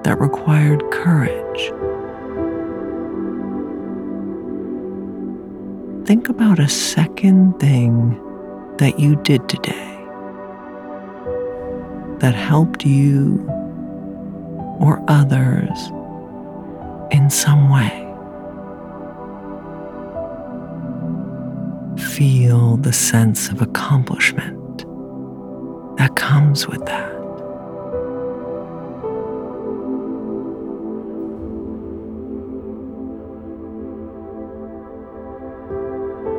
that 0.02 0.18
required 0.18 0.82
courage. 0.90 1.70
Think 6.04 6.28
about 6.28 6.58
a 6.58 6.68
second 6.68 7.60
thing 7.60 8.20
that 8.78 8.98
you 8.98 9.14
did 9.22 9.48
today 9.48 9.89
that 12.20 12.34
helped 12.34 12.84
you 12.84 13.44
or 14.78 15.02
others 15.08 15.88
in 17.10 17.28
some 17.30 17.68
way. 17.70 18.06
Feel 22.14 22.76
the 22.76 22.92
sense 22.92 23.48
of 23.48 23.62
accomplishment 23.62 24.78
that 25.96 26.14
comes 26.16 26.66
with 26.66 26.84
that. 26.86 27.10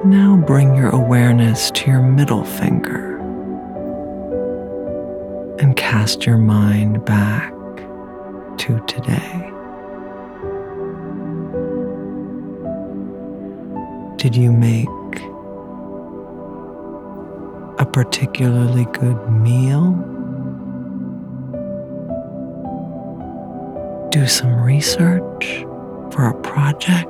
Now 0.05 0.35
bring 0.47 0.75
your 0.75 0.89
awareness 0.89 1.69
to 1.71 1.91
your 1.91 2.01
middle 2.01 2.43
finger 2.43 3.20
and 5.61 5.75
cast 5.75 6.25
your 6.25 6.39
mind 6.39 7.05
back 7.05 7.53
to 8.57 8.83
today. 8.87 9.47
Did 14.17 14.35
you 14.35 14.51
make 14.51 14.87
a 17.77 17.85
particularly 17.85 18.85
good 18.85 19.29
meal? 19.29 19.91
Do 24.09 24.25
some 24.25 24.59
research 24.61 25.63
for 26.11 26.25
a 26.27 26.41
project? 26.41 27.07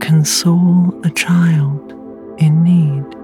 Console 0.00 0.94
a 1.02 1.10
child 1.10 1.92
in 2.38 2.62
need. 2.62 3.17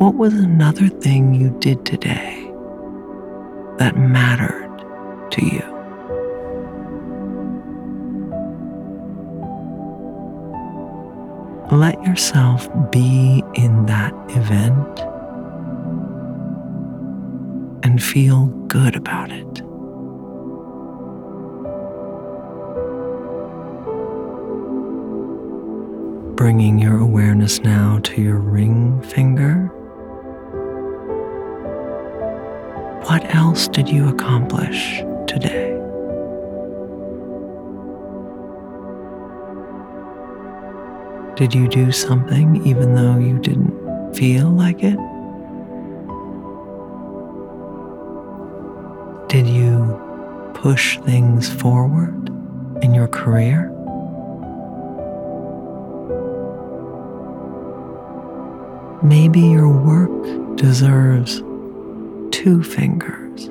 What 0.00 0.14
was 0.14 0.32
another 0.32 0.88
thing 0.88 1.34
you 1.34 1.54
did 1.58 1.84
today 1.84 2.50
that 3.76 3.98
mattered 3.98 4.78
to 5.32 5.44
you? 5.44 5.60
Let 11.70 12.02
yourself 12.02 12.66
be 12.90 13.44
in 13.52 13.84
that 13.84 14.14
event 14.30 15.00
and 17.84 18.02
feel 18.02 18.46
good 18.68 18.96
about 18.96 19.30
it. 19.30 19.54
Bringing 26.36 26.78
your 26.78 26.96
awareness 26.96 27.60
now 27.60 27.98
to 28.04 28.22
your 28.22 28.38
ring 28.38 29.02
finger. 29.02 29.70
What 33.10 33.34
else 33.34 33.66
did 33.66 33.88
you 33.88 34.08
accomplish 34.08 34.98
today? 35.26 35.76
Did 41.34 41.52
you 41.52 41.66
do 41.66 41.90
something 41.90 42.64
even 42.64 42.94
though 42.94 43.18
you 43.18 43.40
didn't 43.40 44.14
feel 44.14 44.48
like 44.48 44.84
it? 44.84 44.96
Did 49.28 49.48
you 49.48 50.00
push 50.54 50.96
things 51.00 51.52
forward 51.52 52.28
in 52.80 52.94
your 52.94 53.08
career? 53.08 53.72
Maybe 59.02 59.40
your 59.40 59.68
work 59.68 60.56
deserves 60.56 61.42
two 62.42 62.62
fingers 62.62 63.48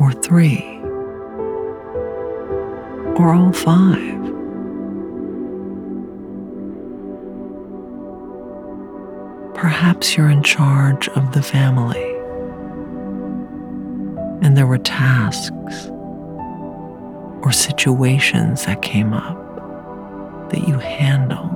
or 0.00 0.12
three 0.22 0.62
or 3.16 3.34
all 3.34 3.52
five. 3.52 4.20
Perhaps 9.56 10.16
you're 10.16 10.30
in 10.30 10.44
charge 10.44 11.08
of 11.08 11.32
the 11.32 11.42
family 11.42 12.14
and 14.46 14.56
there 14.56 14.68
were 14.68 14.78
tasks 14.78 15.88
or 17.42 17.50
situations 17.50 18.66
that 18.66 18.82
came 18.82 19.12
up 19.12 20.50
that 20.50 20.68
you 20.68 20.78
handled. 20.78 21.50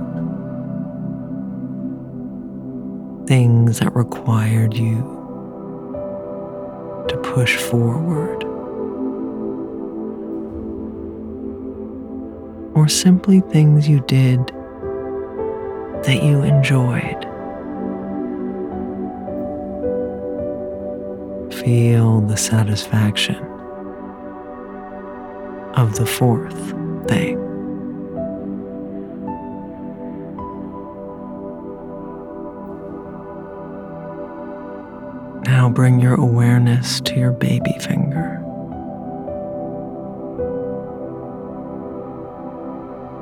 Things 3.29 3.79
that 3.79 3.95
required 3.95 4.75
you 4.75 5.24
push 7.35 7.57
forward. 7.57 8.45
Or 12.77 12.87
simply 12.87 13.41
things 13.41 13.89
you 13.89 13.99
did 14.07 14.39
that 16.05 16.23
you 16.23 16.43
enjoyed. 16.45 17.25
Feel 21.53 22.21
the 22.21 22.37
satisfaction 22.37 23.45
of 25.75 25.97
the 25.97 26.07
fourth 26.07 26.71
thing. 27.09 27.54
Bring 35.75 35.99
your 35.99 36.15
awareness 36.15 37.01
to 37.01 37.19
your 37.19 37.33
baby 37.33 37.77
finger. 37.81 38.37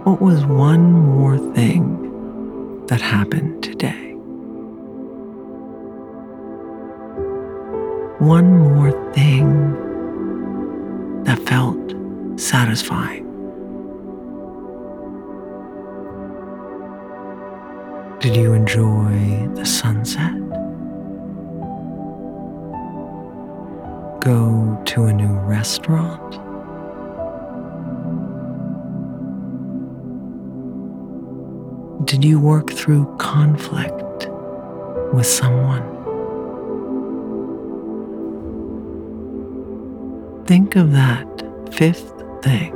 What 0.05 0.21
was 0.21 0.45
one 0.45 0.93
more 0.93 1.39
thing 1.55 2.87
that 2.89 3.01
happened 3.01 3.63
today? 3.63 4.13
One 8.19 8.59
more 8.59 8.93
thing 9.15 9.73
that 11.25 11.39
felt 11.49 11.95
satisfying. 12.39 13.23
Did 18.19 18.37
you 18.37 18.53
enjoy 18.53 19.49
the 19.55 19.65
sunset? 19.65 20.62
Go 24.25 24.81
to 24.87 25.07
a 25.07 25.13
new 25.13 25.33
restaurant? 25.33 26.39
Did 32.07 32.25
you 32.25 32.39
work 32.39 32.71
through 32.71 33.17
conflict 33.19 34.29
with 35.13 35.27
someone? 35.27 35.83
Think 40.47 40.77
of 40.77 40.93
that 40.93 41.27
fifth 41.73 42.13
thing 42.45 42.73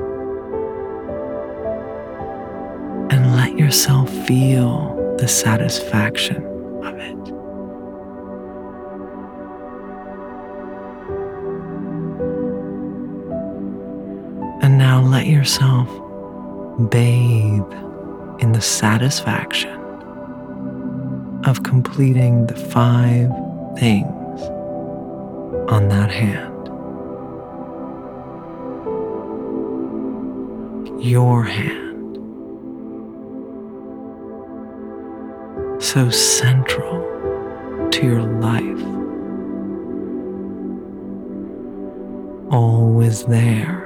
and 3.13 3.37
let 3.37 3.57
yourself 3.57 4.11
feel 4.27 5.17
the 5.21 5.29
satisfaction 5.29 6.46
yourself 15.47 15.89
bathe 16.91 17.73
in 18.41 18.51
the 18.51 18.61
satisfaction 18.61 19.79
of 21.45 21.63
completing 21.63 22.49
the 22.49 22.57
five 22.57 23.31
things 23.79 24.41
on 25.71 25.87
that 25.87 26.11
hand. 26.11 26.67
Your 31.01 31.45
hand. 31.45 32.17
So 35.81 36.11
central 36.11 37.05
to 37.93 38.05
your 38.05 38.23
life. 38.23 38.83
Always 42.53 43.25
there. 43.27 43.86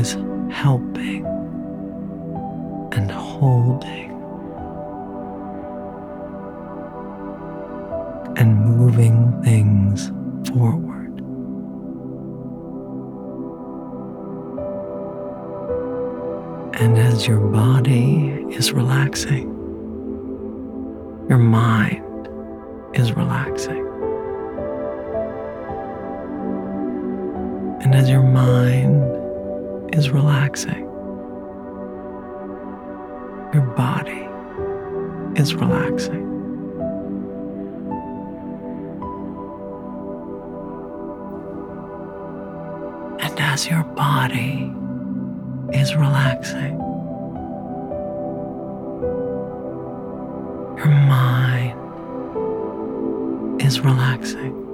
Always 0.00 0.16
helping 0.50 1.26
and 2.92 3.10
holding 3.10 4.10
and 8.38 8.64
moving 8.64 9.42
things 9.42 10.08
forward. 10.48 11.20
And 16.80 16.98
as 16.98 17.26
your 17.26 17.40
body 17.40 18.46
is 18.52 18.72
relaxing, 18.72 19.50
your 21.28 21.36
mind 21.36 22.26
is 22.94 23.12
relaxing. 23.12 23.86
And 27.82 27.94
as 27.94 28.08
your 28.08 28.22
mind 28.22 29.19
is 29.92 30.10
relaxing, 30.10 30.84
your 33.52 33.62
body 33.76 34.28
is 35.40 35.54
relaxing. 35.54 36.28
And 43.20 43.40
as 43.40 43.68
your 43.68 43.82
body 43.82 44.72
is 45.72 45.94
relaxing, 45.96 46.78
your 50.78 50.86
mind 50.86 51.76
is 53.60 53.80
relaxing. 53.80 54.69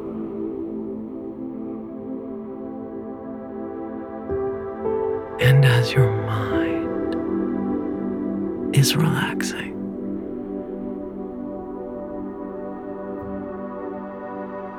Is 8.87 8.95
relaxing, 8.95 9.73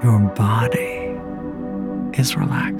your 0.02 0.20
body 0.34 1.20
is 2.18 2.38
relaxing. 2.38 2.77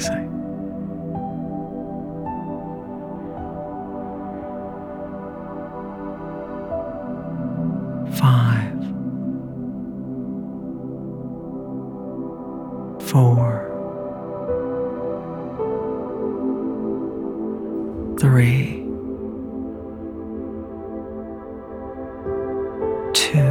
Two, 23.38 23.44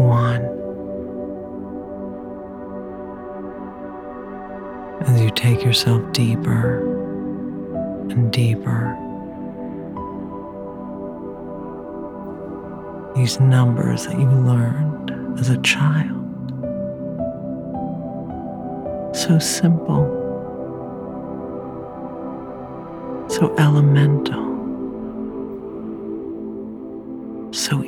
one. 0.00 0.42
As 5.02 5.20
you 5.20 5.30
take 5.30 5.62
yourself 5.62 6.00
deeper 6.12 6.80
and 8.10 8.32
deeper, 8.32 8.96
these 13.14 13.38
numbers 13.40 14.06
that 14.06 14.18
you 14.18 14.26
learned 14.26 15.38
as 15.38 15.50
a 15.50 15.58
child. 15.58 16.20
So 19.14 19.38
simple, 19.38 20.06
so 23.28 23.54
elemental, 23.58 24.51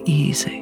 easy. 0.04 0.60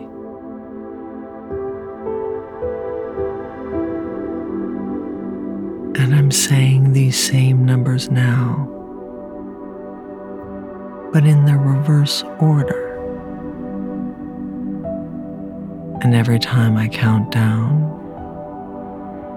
And 5.95 6.15
I'm 6.15 6.31
saying 6.31 6.93
these 6.93 7.19
same 7.19 7.65
numbers 7.65 8.11
now, 8.11 8.69
but 11.13 11.25
in 11.25 11.45
the 11.45 11.57
reverse 11.57 12.25
order. 12.41 12.89
And 16.03 16.15
every 16.15 16.39
time 16.39 16.77
I 16.77 16.89
count 16.89 17.31
down 17.31 17.89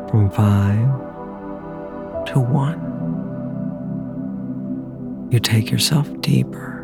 from 0.09 0.29
five 0.31 0.87
to 2.27 2.39
one, 2.39 2.81
you 5.31 5.39
take 5.39 5.69
yourself 5.69 6.09
deeper 6.21 6.74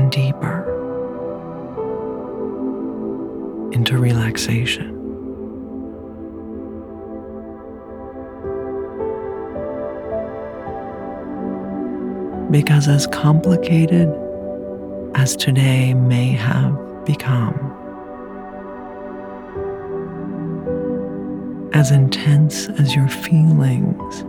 and 0.00 0.10
deeper 0.10 0.62
into 3.72 3.98
relaxation. 3.98 4.96
Because 12.50 12.88
as 12.88 13.06
complicated 13.08 14.08
as 15.14 15.36
today 15.36 15.92
may 15.92 16.30
have 16.30 17.04
become, 17.04 17.58
as 21.74 21.90
intense 21.90 22.68
as 22.70 22.94
your 22.94 23.08
feelings 23.08 24.24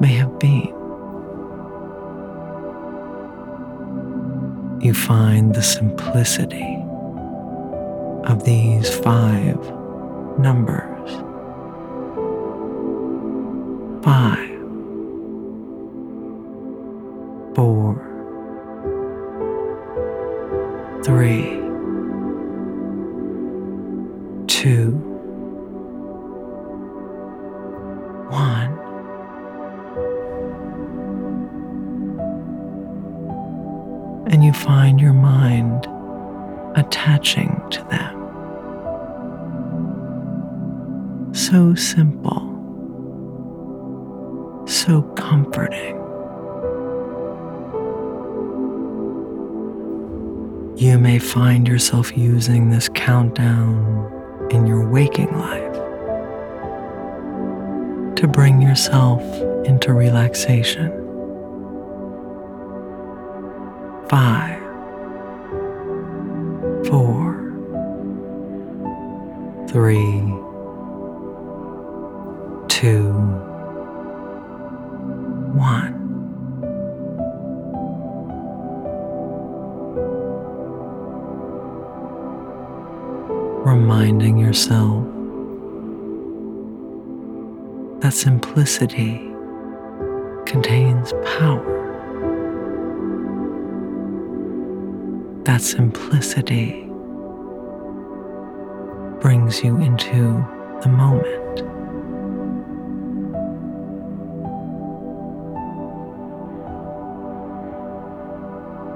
may 0.00 0.12
have 0.12 0.38
been, 0.38 0.83
you 4.84 4.92
find 4.92 5.54
the 5.54 5.62
simplicity 5.62 6.76
of 8.30 8.44
these 8.44 8.94
five 8.98 9.56
numbers. 10.38 11.10
Five, 14.04 14.53
yourself 51.94 52.18
using 52.18 52.70
this 52.70 52.88
countdown 52.94 54.48
in 54.50 54.66
your 54.66 54.88
waking 54.88 55.30
life. 55.38 55.70
to 58.16 58.28
bring 58.28 58.62
yourself 58.62 59.20
into 59.66 59.92
relaxation. 59.92 60.90
Five, 64.08 64.60
four, 66.86 67.52
three, 69.68 70.22
two, 72.68 73.33
Reminding 83.74 84.38
yourself 84.38 85.04
that 88.02 88.12
simplicity 88.14 89.18
contains 90.46 91.12
power. 91.38 91.72
That 95.42 95.60
simplicity 95.60 96.88
brings 99.20 99.64
you 99.64 99.76
into 99.78 100.46
the 100.82 100.88
moment. 100.88 101.58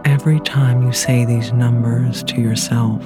Every 0.07 0.39
time 0.39 0.87
you 0.87 0.93
say 0.93 1.25
these 1.25 1.53
numbers 1.53 2.23
to 2.23 2.41
yourself, 2.41 3.05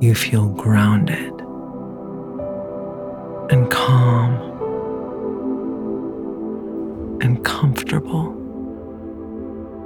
you 0.00 0.14
feel 0.14 0.48
grounded 0.48 1.32
and 3.50 3.70
calm 3.70 4.34
and 7.22 7.44
comfortable 7.44 8.32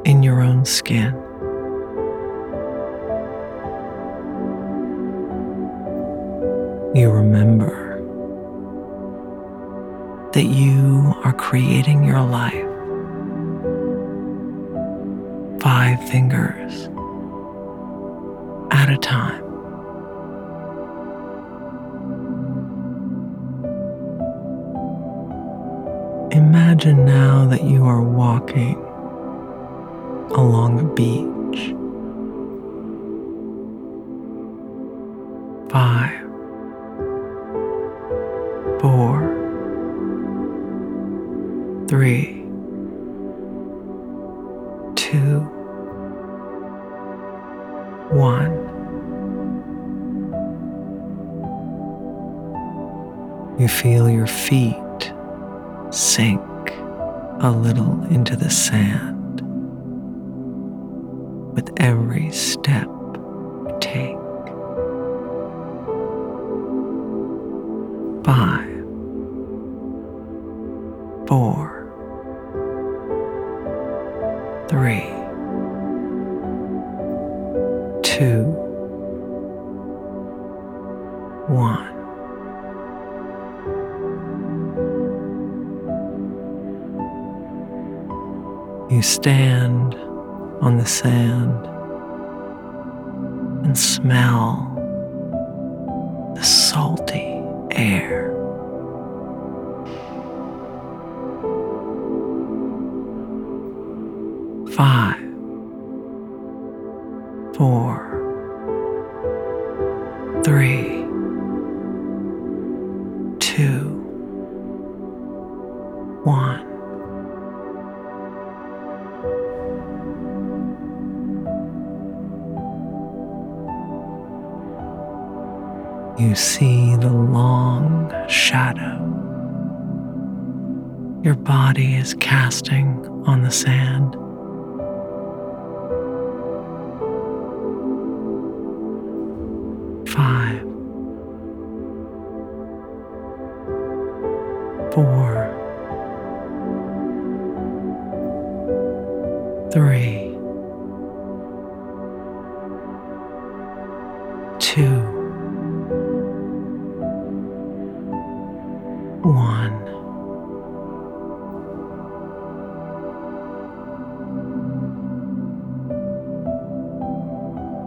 in 0.05 0.23
your 0.23 0.41
own 0.41 0.65
skin. 0.65 1.15
You 6.95 7.11
remember 7.11 7.89
that 10.33 10.45
you 10.45 11.15
are 11.23 11.33
creating 11.33 12.03
your 12.05 12.23
life 12.23 12.67
five 15.61 16.03
fingers 16.09 16.89
feel 53.81 54.11
your 54.11 54.26
feet 54.26 55.14
sink 55.89 56.43
a 57.41 57.51
little 57.51 58.05
into 58.11 58.37
the 58.37 58.51
sand 58.51 59.41
with 61.55 61.72
every 61.78 62.31
step 62.31 62.87
you 62.87 63.78
take. 63.81 64.18
Five, 68.22 68.85
four, 71.26 71.87
three, 74.68 75.09
two, 78.03 78.45
one. 81.49 81.89
You 89.01 89.05
stand 89.05 89.95
on 90.61 90.77
the 90.77 90.85
sand 90.85 91.65
and 93.65 93.79
smell 93.79 94.75
the 96.37 96.43
salty 96.43 97.43
air. 97.71 98.37
Five, 104.75 105.20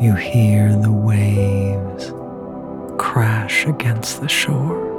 You 0.03 0.15
hear 0.15 0.75
the 0.75 0.91
waves 0.91 2.11
crash 2.97 3.65
against 3.65 4.19
the 4.19 4.27
shore. 4.27 4.92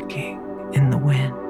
Tacking 0.00 0.40
in 0.72 0.90
the 0.90 0.98
wind. 0.98 1.49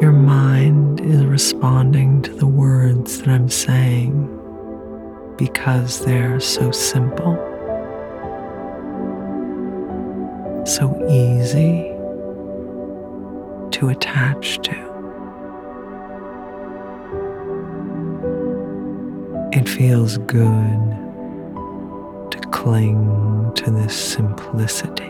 Your 0.00 0.12
mind 0.12 1.00
is 1.02 1.26
responding 1.26 2.22
to 2.22 2.32
the 2.32 2.46
words 2.46 3.18
that 3.18 3.28
I'm 3.28 3.50
saying 3.50 4.28
because 5.36 6.02
they're 6.06 6.40
so 6.40 6.70
simple, 6.70 7.34
so 10.64 10.96
easy 11.10 11.82
to 13.72 13.90
attach 13.90 14.58
to. 14.62 14.90
It 19.52 19.68
feels 19.68 20.16
good 20.16 20.80
to 22.30 22.38
cling 22.52 23.52
to 23.56 23.70
this 23.70 23.94
simplicity, 23.94 25.09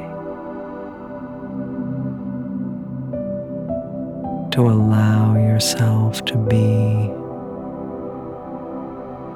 to 4.50 4.68
allow 4.68 5.34
yourself 5.36 6.24
to 6.24 6.36
be 6.36 7.10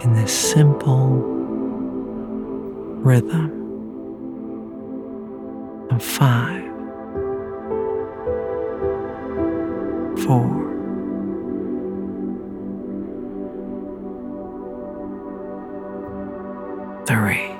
in 0.04 0.12
this 0.14 0.50
simple 0.52 1.08
rhythm 3.00 3.50
of 5.90 6.02
five, 6.02 6.64
four, 10.24 10.50
three, 17.06 17.53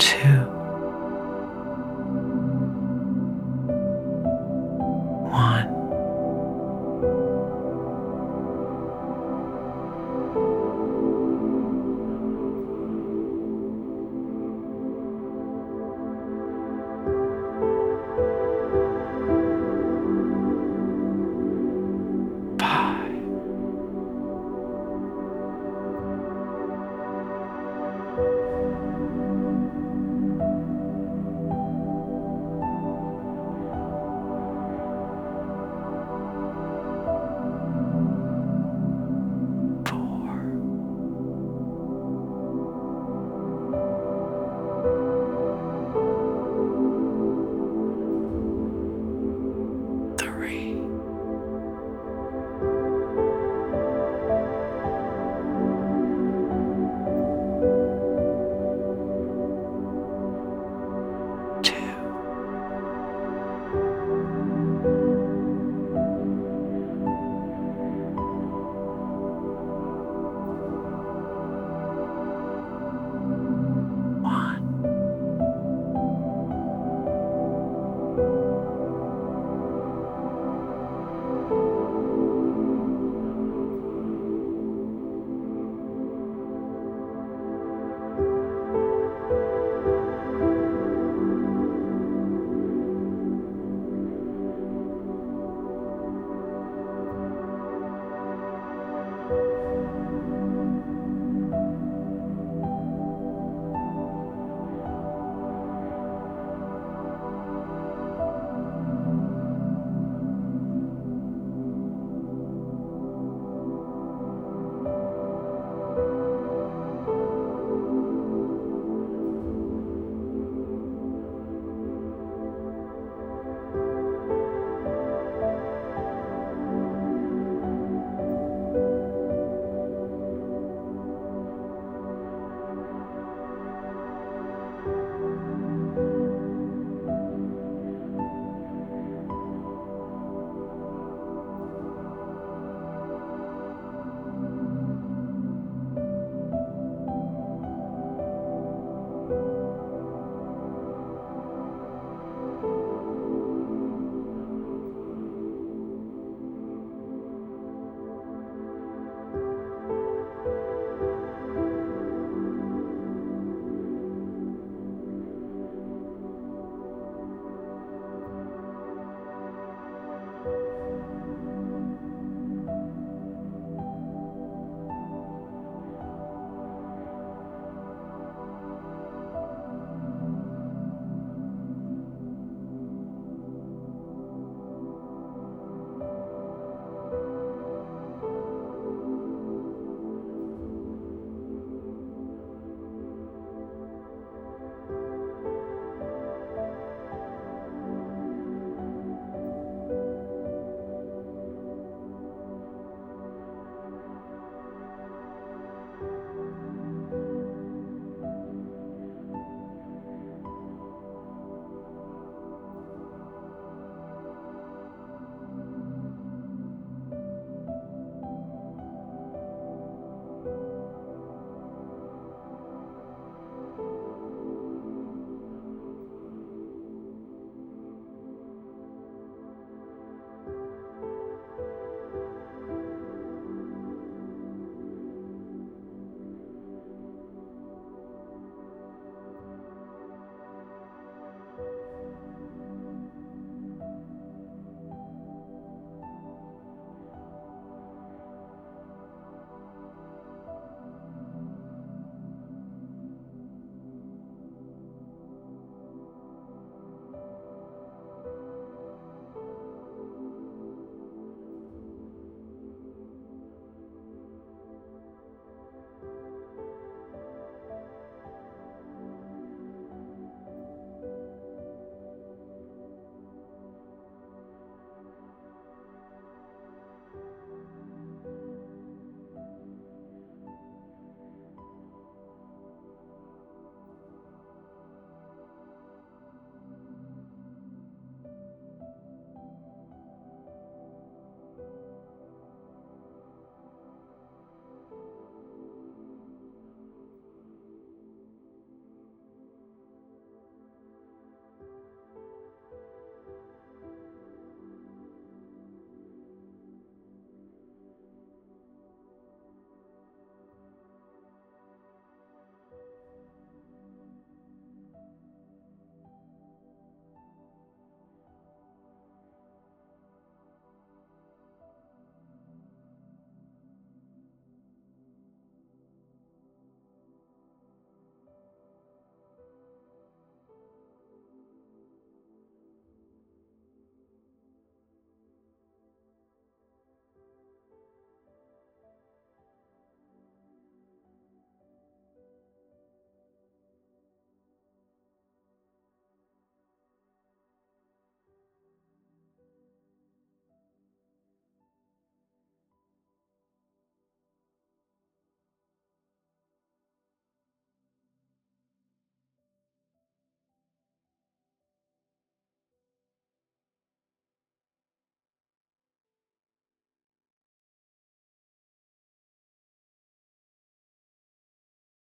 two, 0.00 0.59